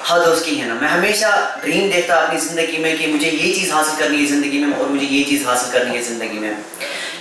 हद 0.09 0.21
उस 0.23 0.41
कहें 0.45 0.65
ना 0.67 0.75
मैं 0.75 0.87
हमेशा 0.87 1.29
ड्रीम 1.63 1.89
देखता 1.89 2.15
अपनी 2.15 2.39
ज़िंदगी 2.39 2.77
में 2.83 2.97
कि 2.97 3.07
मुझे 3.07 3.29
ये 3.29 3.53
चीज़ 3.53 3.71
हासिल 3.73 3.99
करनी 3.99 4.17
है 4.17 4.25
ज़िंदगी 4.27 4.63
में 4.63 4.77
और 4.77 4.87
मुझे 4.89 5.05
ये 5.05 5.23
चीज़ 5.23 5.45
हासिल 5.47 5.71
करनी 5.73 5.95
है 5.95 6.01
ज़िंदगी 6.03 6.39
में 6.39 6.55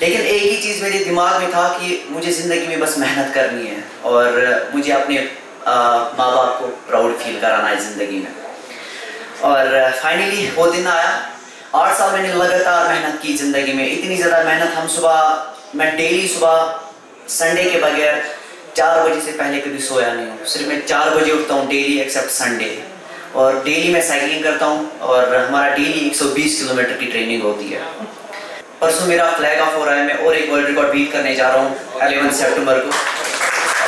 چیٖز 0.01 0.81
مےٚ 0.81 0.91
دِگ 0.91 1.11
مےٚ 1.13 2.31
زِندگی 2.37 2.75
منٛز 2.75 2.97
محنت 2.97 3.33
کَرن 3.35 3.65
ما 5.67 6.29
باپَتھ 6.29 6.61
محنت 7.01 7.45
محنت 13.75 15.03
مےٚ 15.73 15.95
ڈیلی 15.97 16.27
صبحس 16.33 17.31
سنڈے 17.37 17.79
بغیر 17.81 18.13
چار 18.75 19.05
بجے 19.09 19.19
کیٚنٛہہ 19.31 19.79
سویا 19.87 20.13
نہ 20.13 20.29
صرف 20.47 20.67
مےٚ 20.67 20.79
چار 20.87 21.09
بجے 21.15 21.33
ڈیلی 21.69 21.97
ایکٹ 21.99 22.31
سنڈے 22.31 22.69
ڈیلی 23.63 23.89
مےٚ 23.91 24.01
سایکل 24.01 24.59
ڈیلی 25.75 26.09
کِلو 26.59 26.73
میٖٹر 27.61 28.23
परसों 28.81 29.05
मेरा 29.07 29.25
फ्लैग 29.31 29.59
ऑफ 29.61 29.75
हो 29.75 29.83
रहा 29.85 29.95
है 29.95 30.05
मैं 30.07 30.25
और 30.27 30.35
एक 30.35 30.49
वर्ल्ड 30.51 30.67
रिकॉर्ड 30.67 30.89
बीट 30.93 31.11
करने 31.11 31.35
जा 31.35 31.49
रहा 31.49 31.59
हूँ 31.63 31.75
11 32.07 32.31
सितंबर 32.39 32.79
को 32.79 32.89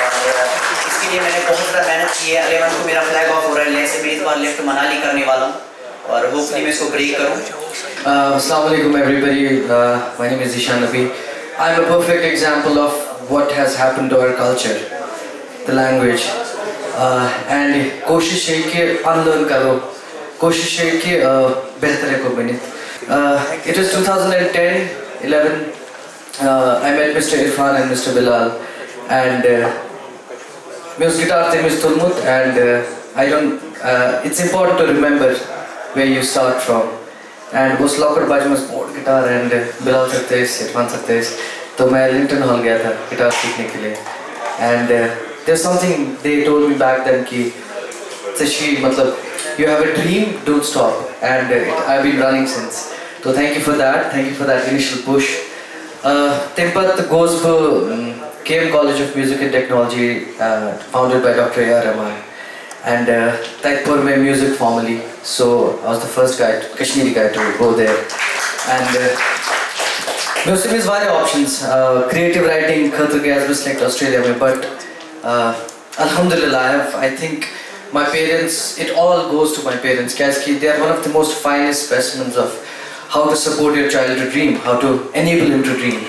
और 0.02 0.46
इसके 0.88 1.10
लिए 1.12 1.20
मैंने 1.22 1.40
बहुत 1.48 1.70
ज़्यादा 1.70 1.82
मेहनत 1.88 2.14
की 2.20 2.32
है 2.32 2.42
अलेवन 2.44 2.78
को 2.78 2.86
मेरा 2.88 3.02
फ्लैग 3.10 3.32
ऑफ 3.32 3.48
हो 3.50 3.56
रहा 3.56 3.64
है 3.66 3.72
लेस 3.74 4.00
में 4.04 4.12
इस 4.12 4.22
बार 4.28 4.38
लिफ्ट 4.40 4.62
मनाली 4.70 5.02
करने 5.02 5.26
वाला 5.26 5.46
हूँ 5.46 6.16
और 6.16 6.26
वो 6.36 6.44
फिर 6.48 6.62
मैं 6.64 6.70
इसको 6.76 6.88
ब्रेक 6.94 7.18
करूँ 7.18 8.36
असलम 8.36 8.96
एवरी 9.02 9.22
बड़ी 9.26 9.44
मैंने 10.22 10.38
मैं 10.44 10.50
Zeeshan 10.56 10.84
Nabi 10.84 11.04
I 11.66 11.74
am 11.76 11.82
a 11.84 11.90
perfect 11.90 12.24
example 12.32 12.80
of 12.86 13.22
what 13.32 13.52
has 13.60 13.76
happen 13.82 14.10
to 14.10 14.16
our 14.16 14.32
culture 14.42 14.80
the 15.68 15.74
language 15.82 16.22
and 17.52 18.02
कोशिश 18.08 18.50
है 18.50 18.62
कि 18.72 18.82
अनलर्न 19.14 19.46
करो 19.54 19.76
कोशिश 20.40 20.80
है 20.80 20.90
कि 21.06 21.16
uh, 21.16 21.52
बेहतर 21.82 22.08
है 22.08 22.18
को 22.24 22.30
बनी 22.42 22.54
uh, 23.09 23.61
It 23.67 23.77
was 23.77 23.93
2010, 23.93 25.25
11 25.25 25.73
uh, 26.41 26.81
I 26.83 26.91
met 26.97 27.15
Mr. 27.17 27.39
Irfan 27.45 27.81
and 27.81 27.91
Mr. 27.91 28.15
Bilal 28.15 28.59
and 29.11 29.45
uh, 29.45 29.71
मैं 31.01 31.07
उस 31.07 31.19
गिटार 31.19 31.53
थे 31.53 31.63
miss 31.63 31.81
तुलमुत 31.83 32.19
and 32.33 32.59
uh, 32.59 33.21
I 33.23 33.29
don't 33.29 33.61
uh, 33.83 34.21
it's 34.25 34.41
important 34.41 34.79
to 34.79 34.87
remember 34.87 35.31
where 35.95 36.07
you 36.07 36.23
start 36.23 36.61
from 36.67 36.91
and 37.61 37.83
उस 37.85 37.99
लॉकर 38.01 38.25
बाज 38.29 38.47
में 38.47 38.57
sport 38.57 38.95
guitar 38.95 39.29
and 39.33 39.55
Bilal 39.85 40.09
सकतेश 40.11 40.61
Irfan 40.63 40.89
सकतेश 40.89 41.37
तो 41.79 41.87
मैं 41.91 42.07
Linton 42.13 42.43
hall 42.43 42.61
गया 42.63 42.79
था 42.85 42.91
गिटार 43.11 43.31
सीखने 43.41 43.65
के 43.69 43.83
लिए 43.83 43.97
and 44.61 44.89
there 44.89 45.57
something 45.67 46.07
they 46.23 46.41
told 46.47 46.69
me 46.69 46.75
back 46.85 47.05
then 47.05 47.23
कि 47.31 47.45
तशी 48.41 48.77
मतलब 48.85 49.31
you 49.59 49.67
have 49.67 49.81
a 49.85 49.95
dream 49.95 50.29
don't 50.45 50.65
stop 50.65 51.11
and 51.23 51.53
uh, 51.53 51.57
it, 51.57 51.79
I've 51.93 52.05
been 52.05 52.21
running 52.21 52.47
since 52.47 52.79
تہٕ 53.24 53.34
thank you 53.36 53.64
for 53.66 53.74
that 53.78 54.12
thank 54.12 54.28
you 54.28 54.36
for 54.38 54.48
that 54.48 54.68
initial 54.72 55.00
push 55.06 55.24
تَمہِ 56.56 56.74
پَتہٕ 56.74 57.04
گوس 57.12 57.32
بہٕ 57.44 58.12
K 58.44 58.60
M 58.60 58.72
college 58.74 59.02
of 59.02 59.16
music 59.16 59.42
and 59.42 59.52
technology 59.52 60.20
founded 60.92 61.24
by 61.24 61.34
doctor 61.38 61.62
A 61.62 61.74
R 61.74 61.86
and 62.84 63.08
تَتہِ 63.62 63.86
پوٚر 63.86 63.98
مےٚ 64.04 64.18
music 64.18 64.58
formally 64.58 64.98
سویۍ 65.24 65.86
was 65.86 66.00
the 66.04 66.08
first 66.14 66.40
guide 66.40 66.78
Kashmiri 66.78 67.16
guide 67.16 67.34
to 67.34 67.42
go 67.60 67.74
there 67.78 67.92
and 68.68 68.96
music 70.46 70.72
مِز 70.74 70.88
واریاہ 70.90 71.16
آپشَنٕز 71.20 71.60
کریٹِو 72.12 72.48
رایٹِنٛگ 72.48 72.90
خٲطرٕ 72.98 73.20
گٔیے 73.24 73.54
select 73.64 73.84
Australia 73.84 74.20
but 74.40 74.66
اَلحمدُاللہ 75.26 76.58
if 76.58 76.96
I 76.96 77.10
think 77.20 77.46
my 77.94 78.06
parents 78.12 78.74
it 78.78 78.92
all 78.98 79.20
goes 79.32 79.56
to 79.56 79.62
my 79.66 79.76
parents 79.82 80.16
کیازِ 80.16 80.44
کہِ 80.46 80.54
they 80.62 80.70
are 80.70 80.80
one 80.80 80.90
of 80.92 81.06
the 81.06 81.10
most 81.14 81.42
finest 81.42 81.94
of 82.40 82.56
how 83.16 83.22
to 83.30 83.36
support 83.44 83.72
your 83.78 83.90
child 83.94 84.16
dream 84.20 84.52
how 84.66 84.74
to 84.82 84.88
enable 85.16 85.50
in 85.52 85.62
to 85.62 85.74
dream 85.76 86.04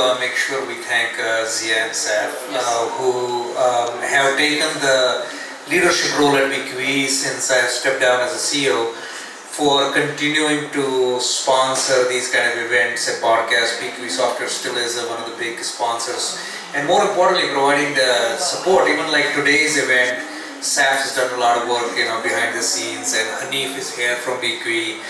uh, 0.01 0.19
make 0.19 0.35
sure 0.35 0.67
we 0.67 0.75
thank 0.89 1.13
uh, 1.21 1.45
Zia 1.45 1.85
and 1.85 1.93
Saf, 1.93 2.33
uh, 2.33 2.37
yes. 2.51 2.93
who 2.97 3.53
um, 3.61 3.93
have 4.01 4.37
taken 4.39 4.69
the 4.81 5.27
leadership 5.69 6.19
role 6.19 6.35
at 6.37 6.49
BQE 6.51 7.07
since 7.07 7.51
I 7.51 7.57
have 7.67 7.71
stepped 7.71 8.01
down 8.01 8.21
as 8.21 8.33
a 8.33 8.41
CEO 8.43 8.93
for 8.95 9.93
continuing 9.93 10.71
to 10.73 11.21
sponsor 11.21 12.09
these 12.09 12.33
kind 12.33 12.49
of 12.51 12.59
events 12.65 13.09
and 13.13 13.23
podcasts. 13.23 13.77
BQE 13.79 14.09
Software 14.09 14.49
still 14.49 14.77
is 14.77 14.97
uh, 14.97 15.05
one 15.13 15.21
of 15.23 15.29
the 15.31 15.37
big 15.37 15.59
sponsors. 15.63 16.41
And 16.75 16.87
more 16.87 17.03
importantly, 17.05 17.49
providing 17.51 17.95
the 17.95 18.39
support, 18.39 18.89
even 18.89 19.11
like 19.13 19.35
today's 19.35 19.77
event, 19.77 20.23
Saf 20.65 21.05
has 21.05 21.15
done 21.17 21.33
a 21.37 21.41
lot 21.41 21.61
of 21.61 21.69
work 21.69 21.93
you 21.97 22.05
know, 22.05 22.23
behind 22.23 22.57
the 22.57 22.63
scenes 22.63 23.13
and 23.17 23.27
Hanif 23.45 23.77
is 23.79 23.95
here 23.97 24.17
from 24.17 24.41
BQE. 24.41 25.03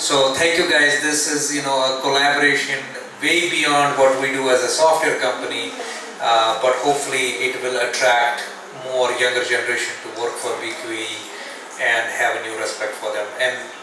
So 0.00 0.32
thank 0.34 0.56
you 0.58 0.70
guys. 0.70 1.02
This 1.02 1.26
is 1.26 1.50
you 1.56 1.62
know 1.62 1.74
a 1.98 2.00
collaboration 2.02 2.78
way 3.22 3.38
beyond 3.50 3.98
what 3.98 4.10
is 4.24 4.34
a 4.60 4.68
software 4.74 5.14
company 5.20 5.62
but 6.62 6.74
hopefully 6.84 7.26
it 7.46 7.54
will 7.64 7.76
utter 7.80 8.34
more 8.84 9.04
generation 9.20 9.94
to 10.02 10.08
work 10.20 10.34
for 10.42 10.62
and 11.78 12.06
have 12.20 12.40
your 12.46 12.58
for 13.00 13.08
them 13.14 13.26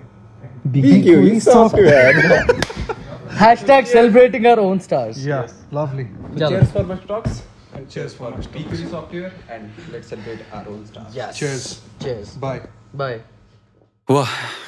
وَ 7.75 7.83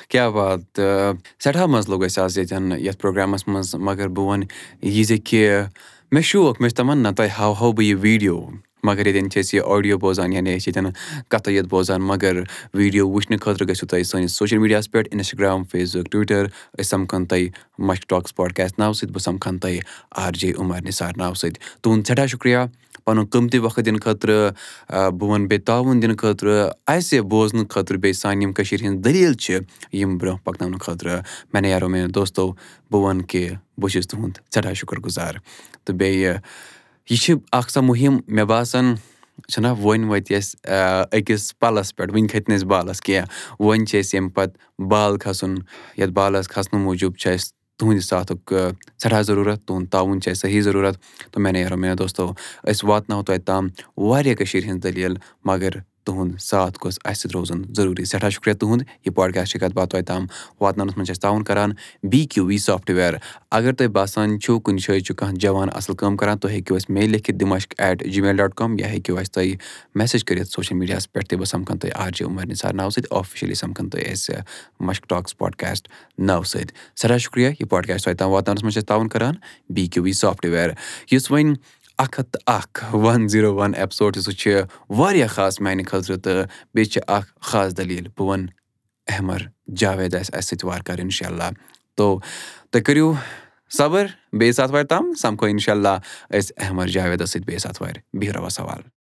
کیاہ 0.10 0.30
بات 0.32 0.60
تہٕ 0.74 1.16
سٮ۪ٹھاہ 1.44 1.66
مَزٕ 1.68 1.90
لوٚگ 1.90 2.04
اَسہِ 2.04 2.22
آز 2.24 2.38
ییٚتٮ۪ن 2.38 2.66
یَتھ 2.86 2.98
پروگرامَس 3.02 3.44
منٛز 3.48 3.70
مَگر 3.76 4.08
بہٕ 4.16 4.26
وَنہٕ 4.26 4.48
یہِ 4.84 5.04
زِ 5.08 5.14
کہِ 5.24 5.40
مےٚ 6.12 6.24
شوق 6.24 6.58
مےٚ 6.62 6.70
چھِ 6.70 6.76
تِمَن 6.78 6.98
نہ 7.04 7.10
تۄہہِ 7.18 7.32
ہاوہو 7.38 7.72
بہٕ 7.72 7.86
یہِ 7.86 7.96
ویٖڈیو 8.04 8.38
مَگر 8.88 9.06
ییٚتٮ۪ن 9.06 9.30
چھِ 9.32 9.40
أسۍ 9.42 9.54
یہِ 9.56 9.64
آڈیو 9.74 9.98
بوزان 10.02 10.32
یعنی 10.34 10.50
أسۍ 10.56 10.60
چھِ 10.64 10.68
ییٚتٮ۪ن 10.68 10.92
کَتھَے 11.30 11.52
یوت 11.52 11.68
بوزان 11.70 12.02
مَگر 12.02 12.42
ویٖڈیو 12.74 13.08
وٕچھنہٕ 13.10 13.40
خٲطرٕ 13.42 13.68
گٔژھِو 13.68 13.88
تُہۍ 13.88 14.04
سٲنِس 14.04 14.36
سوشَل 14.38 14.58
میٖڈیاہَس 14.58 14.92
پٮ۪ٹھ 14.92 15.08
اِنَسٹاگرٛام 15.12 15.64
فیس 15.72 15.96
بُک 15.96 16.08
ٹُوِٹَر 16.12 16.48
أسۍ 16.80 16.84
سَمکھَن 16.90 17.26
تۄہہِ 17.32 17.48
مَش 17.88 18.00
ٹاک 18.08 18.26
سپاٹ 18.30 18.52
کیس 18.56 18.74
ناو 18.80 18.92
سۭتۍ 18.94 19.12
بہٕ 19.14 19.22
سَمکھَن 19.24 19.58
تۄہہِ 19.64 19.80
آر 20.24 20.32
جے 20.42 20.50
عُمر 20.60 20.82
نِثار 20.86 21.14
ناوٕ 21.18 21.36
سۭتۍ 21.36 21.60
تُہُنٛد 21.82 22.04
سٮ۪ٹھاہ 22.08 22.26
شُکرِیا 22.34 22.60
پَنُن 23.08 23.26
قۭمتی 23.32 23.58
وَقت 23.64 23.80
دِنہٕ 23.86 24.00
خٲطرٕ 24.04 24.52
بہٕ 25.18 25.28
وَنہٕ 25.30 25.48
بیٚیہِ 25.48 25.66
تعاوُن 25.66 26.02
دِنہٕ 26.02 26.18
خٲطرٕ 26.22 26.68
اَسہِ 26.94 27.20
بوزنہٕ 27.34 27.68
خٲطرٕ 27.74 27.98
بیٚیہِ 28.04 28.16
سانہِ 28.22 28.44
یِم 28.44 28.52
کٔشیٖرِ 28.54 28.82
ہِنٛز 28.86 29.04
دٔلیٖل 29.06 29.34
چھِ 29.44 29.58
یِم 30.00 30.18
برٛونٛہہ 30.18 30.44
پَکناونہٕ 30.46 30.80
خٲطرٕ 30.84 31.20
مےٚ 31.54 31.62
نَے 31.62 31.70
یارو 31.70 31.90
میانیو 31.90 32.12
دوستو 32.20 32.52
بہٕ 32.92 33.02
وَنہٕ 33.04 33.28
کہِ 33.30 33.50
بہٕ 33.80 33.92
چھُس 33.92 34.08
تُہُنٛد 34.10 34.36
سٮ۪ٹھاہ 34.54 34.74
شُکُر 34.80 35.00
گُزار 35.06 35.34
تہٕ 35.86 35.96
بیٚیہِ 36.00 36.36
یہِ 37.10 37.18
چھِ 37.22 37.34
اَکھ 37.58 37.72
سۄ 37.72 37.82
مُہِم 37.88 38.18
مےٚ 38.36 38.46
باسان 38.52 38.94
چھِ 39.52 39.62
نہ 39.64 39.68
وٕنۍ 39.82 40.08
وَتہِ 40.10 40.36
اَسہِ 40.38 41.12
أکِس 41.18 41.44
پَلَس 41.60 41.96
پٮ۪ٹھ 41.96 42.12
وٕنہِ 42.14 42.30
کھٔتۍ 42.30 42.50
نہٕ 42.50 42.58
أسۍ 42.58 42.68
بالَس 42.68 43.02
کینٛہہ 43.06 43.28
وۄنۍ 43.64 43.86
چھِ 43.90 44.00
أسۍ 44.00 44.14
ییٚمہِ 44.16 44.32
پَتہٕ 44.34 44.82
بال 44.90 45.18
کھَسُن 45.24 45.56
یَتھ 45.98 46.12
بالَس 46.18 46.48
کھَسنہٕ 46.54 46.84
موٗجوٗب 46.84 47.16
چھِ 47.22 47.34
اَسہِ 47.34 47.56
تُہُنٛدِ 47.80 48.02
ساتُک 48.10 48.42
سٮ۪ٹھاہ 49.02 49.22
ضروٗرت 49.30 49.60
تُہُنٛد 49.68 49.88
تعاوُن 49.94 50.18
چھِ 50.22 50.28
اَسہِ 50.32 50.42
صحیح 50.44 50.62
ضروٗرت 50.68 50.96
تہٕ 51.32 51.42
مےٚ 51.44 51.54
نیرو 51.56 51.78
مےٚ 51.82 51.98
دوستو 52.02 52.24
أسۍ 52.70 52.84
واتناوو 52.90 53.24
توتہِ 53.28 53.42
تام 53.48 53.64
واریاہ 54.08 54.38
کٔشیٖر 54.40 54.64
ہٕنٛز 54.66 54.82
دٔلیٖل 54.84 55.14
مَگر 55.48 55.74
تُہُنٛد 56.08 56.40
ساتھ 56.50 56.78
گوٚژھ 56.84 56.98
اَسہِ 57.10 57.18
سۭتۍ 57.20 57.32
روزُن 57.34 57.62
ضروٗری 57.78 58.06
سیٹھاہ 58.12 58.30
شُکریہ 58.36 58.54
تُہُنٛد 58.62 58.86
یہِ 59.06 59.14
پاڈکاسٹ 59.16 59.58
کَتھ 59.62 59.74
باتھ 59.76 59.90
تۄہہِ 59.92 60.06
تام 60.08 60.26
واتناونَس 60.62 60.96
منٛز 60.98 61.08
چھُ 61.08 61.14
اَسہِ 61.14 61.22
تَاوُن 61.22 61.44
کَران 61.50 61.72
بی 62.12 62.24
کیو 62.32 62.46
وی 62.46 62.58
سافٹویر 62.68 63.14
اگر 63.58 63.74
تۄہہِ 63.78 63.92
باسان 63.98 64.40
چھُو 64.44 64.60
کُنہِ 64.66 64.82
جایہِ 64.88 65.04
چھُ 65.06 65.16
کانٛہہ 65.20 65.40
جوان 65.44 65.68
اَصٕل 65.78 65.96
کٲم 66.00 66.16
کَران 66.18 66.38
تُہۍ 66.40 66.52
ہیٚکِو 66.54 66.76
اَسہِ 66.76 66.92
میل 66.96 67.10
لیکھِتھ 67.12 67.38
دِ 67.40 67.44
Mushk 67.54 67.74
at 67.84 68.04
Gmail 68.22 68.38
dot 68.38 68.54
com 68.60 68.78
یا 68.80 68.88
ہیٚکِو 68.92 69.18
اَسہِ 69.18 69.34
تۄہہِ 69.34 69.56
میسیج 70.00 70.24
کٔرِتھ 70.28 70.50
سوشَل 70.52 70.76
میٖڈیاہَس 70.78 71.12
پؠٹھ 71.12 71.28
تہِ 71.28 71.38
بہٕ 71.40 71.48
سَمکھَن 71.52 71.78
تۄہہِ 71.80 71.94
آر 72.04 72.12
جے 72.18 72.26
عُمر 72.26 72.46
نِش 72.48 72.64
ناو 72.78 72.90
سۭتۍ 72.96 73.18
آفِشلی 73.20 73.54
سَمکھان 73.64 73.90
تُہۍ 73.92 74.12
اَسہِ 74.12 74.36
مَشک 74.88 75.08
ٹاکٕس 75.10 75.38
پاڈکاسٹ 75.38 75.88
ناو 76.28 76.44
سۭتۍ 76.54 76.74
سٮ۪ٹھاہ 77.00 77.18
شُکریہ 77.26 77.48
یہِ 77.50 77.70
پاڈکاسٹ 77.70 78.06
تۄہہِ 78.06 78.18
تام 78.18 78.30
واتناونَس 78.32 78.64
منٛز 78.64 78.74
چھِ 78.74 78.80
أسۍ 78.80 78.88
تاوُن 78.88 79.08
کَران 79.14 79.36
بی 79.74 79.86
کیو 79.94 80.04
وی 80.04 80.14
سافٹوِیر 80.24 80.70
یُس 81.12 81.32
وۄنۍ 81.32 81.54
اَکھ 82.02 82.20
ہَتھ 82.20 82.30
تہٕ 82.32 82.42
اَکھ 82.56 82.84
وَن 83.04 83.28
زیٖرو 83.32 83.54
وَن 83.56 83.72
اٮ۪پِسوڈ 83.82 84.12
چھِ 84.14 84.22
سُہ 84.26 84.32
چھِ 84.42 84.54
واریاہ 84.98 85.32
خاص 85.36 85.60
میٛانہِ 85.64 85.86
خٲطرٕ 85.90 86.18
تہٕ 86.26 86.44
بیٚیہِ 86.74 86.92
چھِ 86.92 87.00
اَکھ 87.18 87.30
خاص 87.50 87.70
دٔلیٖل 87.78 88.08
بہٕ 88.16 88.28
وَنہٕ 88.28 88.52
اہمَر 89.12 89.42
جاوید 89.80 90.14
آسہِ 90.20 90.32
اَسہِ 90.38 90.44
سۭتۍ 90.50 90.66
وارٕ 90.68 90.84
کارٕ 90.88 91.02
اِنشاء 91.04 91.28
اللہ 91.32 91.50
تو 91.98 92.06
تُہۍ 92.72 92.82
کٔرِو 92.86 93.12
صبر 93.78 94.06
بیٚیہِ 94.38 94.56
سَتھوارِ 94.60 94.86
تام 94.92 95.12
سَمکھو 95.24 95.46
اِنشاء 95.48 95.74
اللہ 95.74 95.96
أسۍ 96.38 96.52
احمَر 96.64 96.88
جاویدَس 96.96 97.30
سۭتۍ 97.34 97.46
بیٚیہِ 97.48 97.62
سَتھوارِ 97.66 97.96
بِہِو 98.20 98.34
رۄبَس 98.36 98.60
حوال 98.60 98.97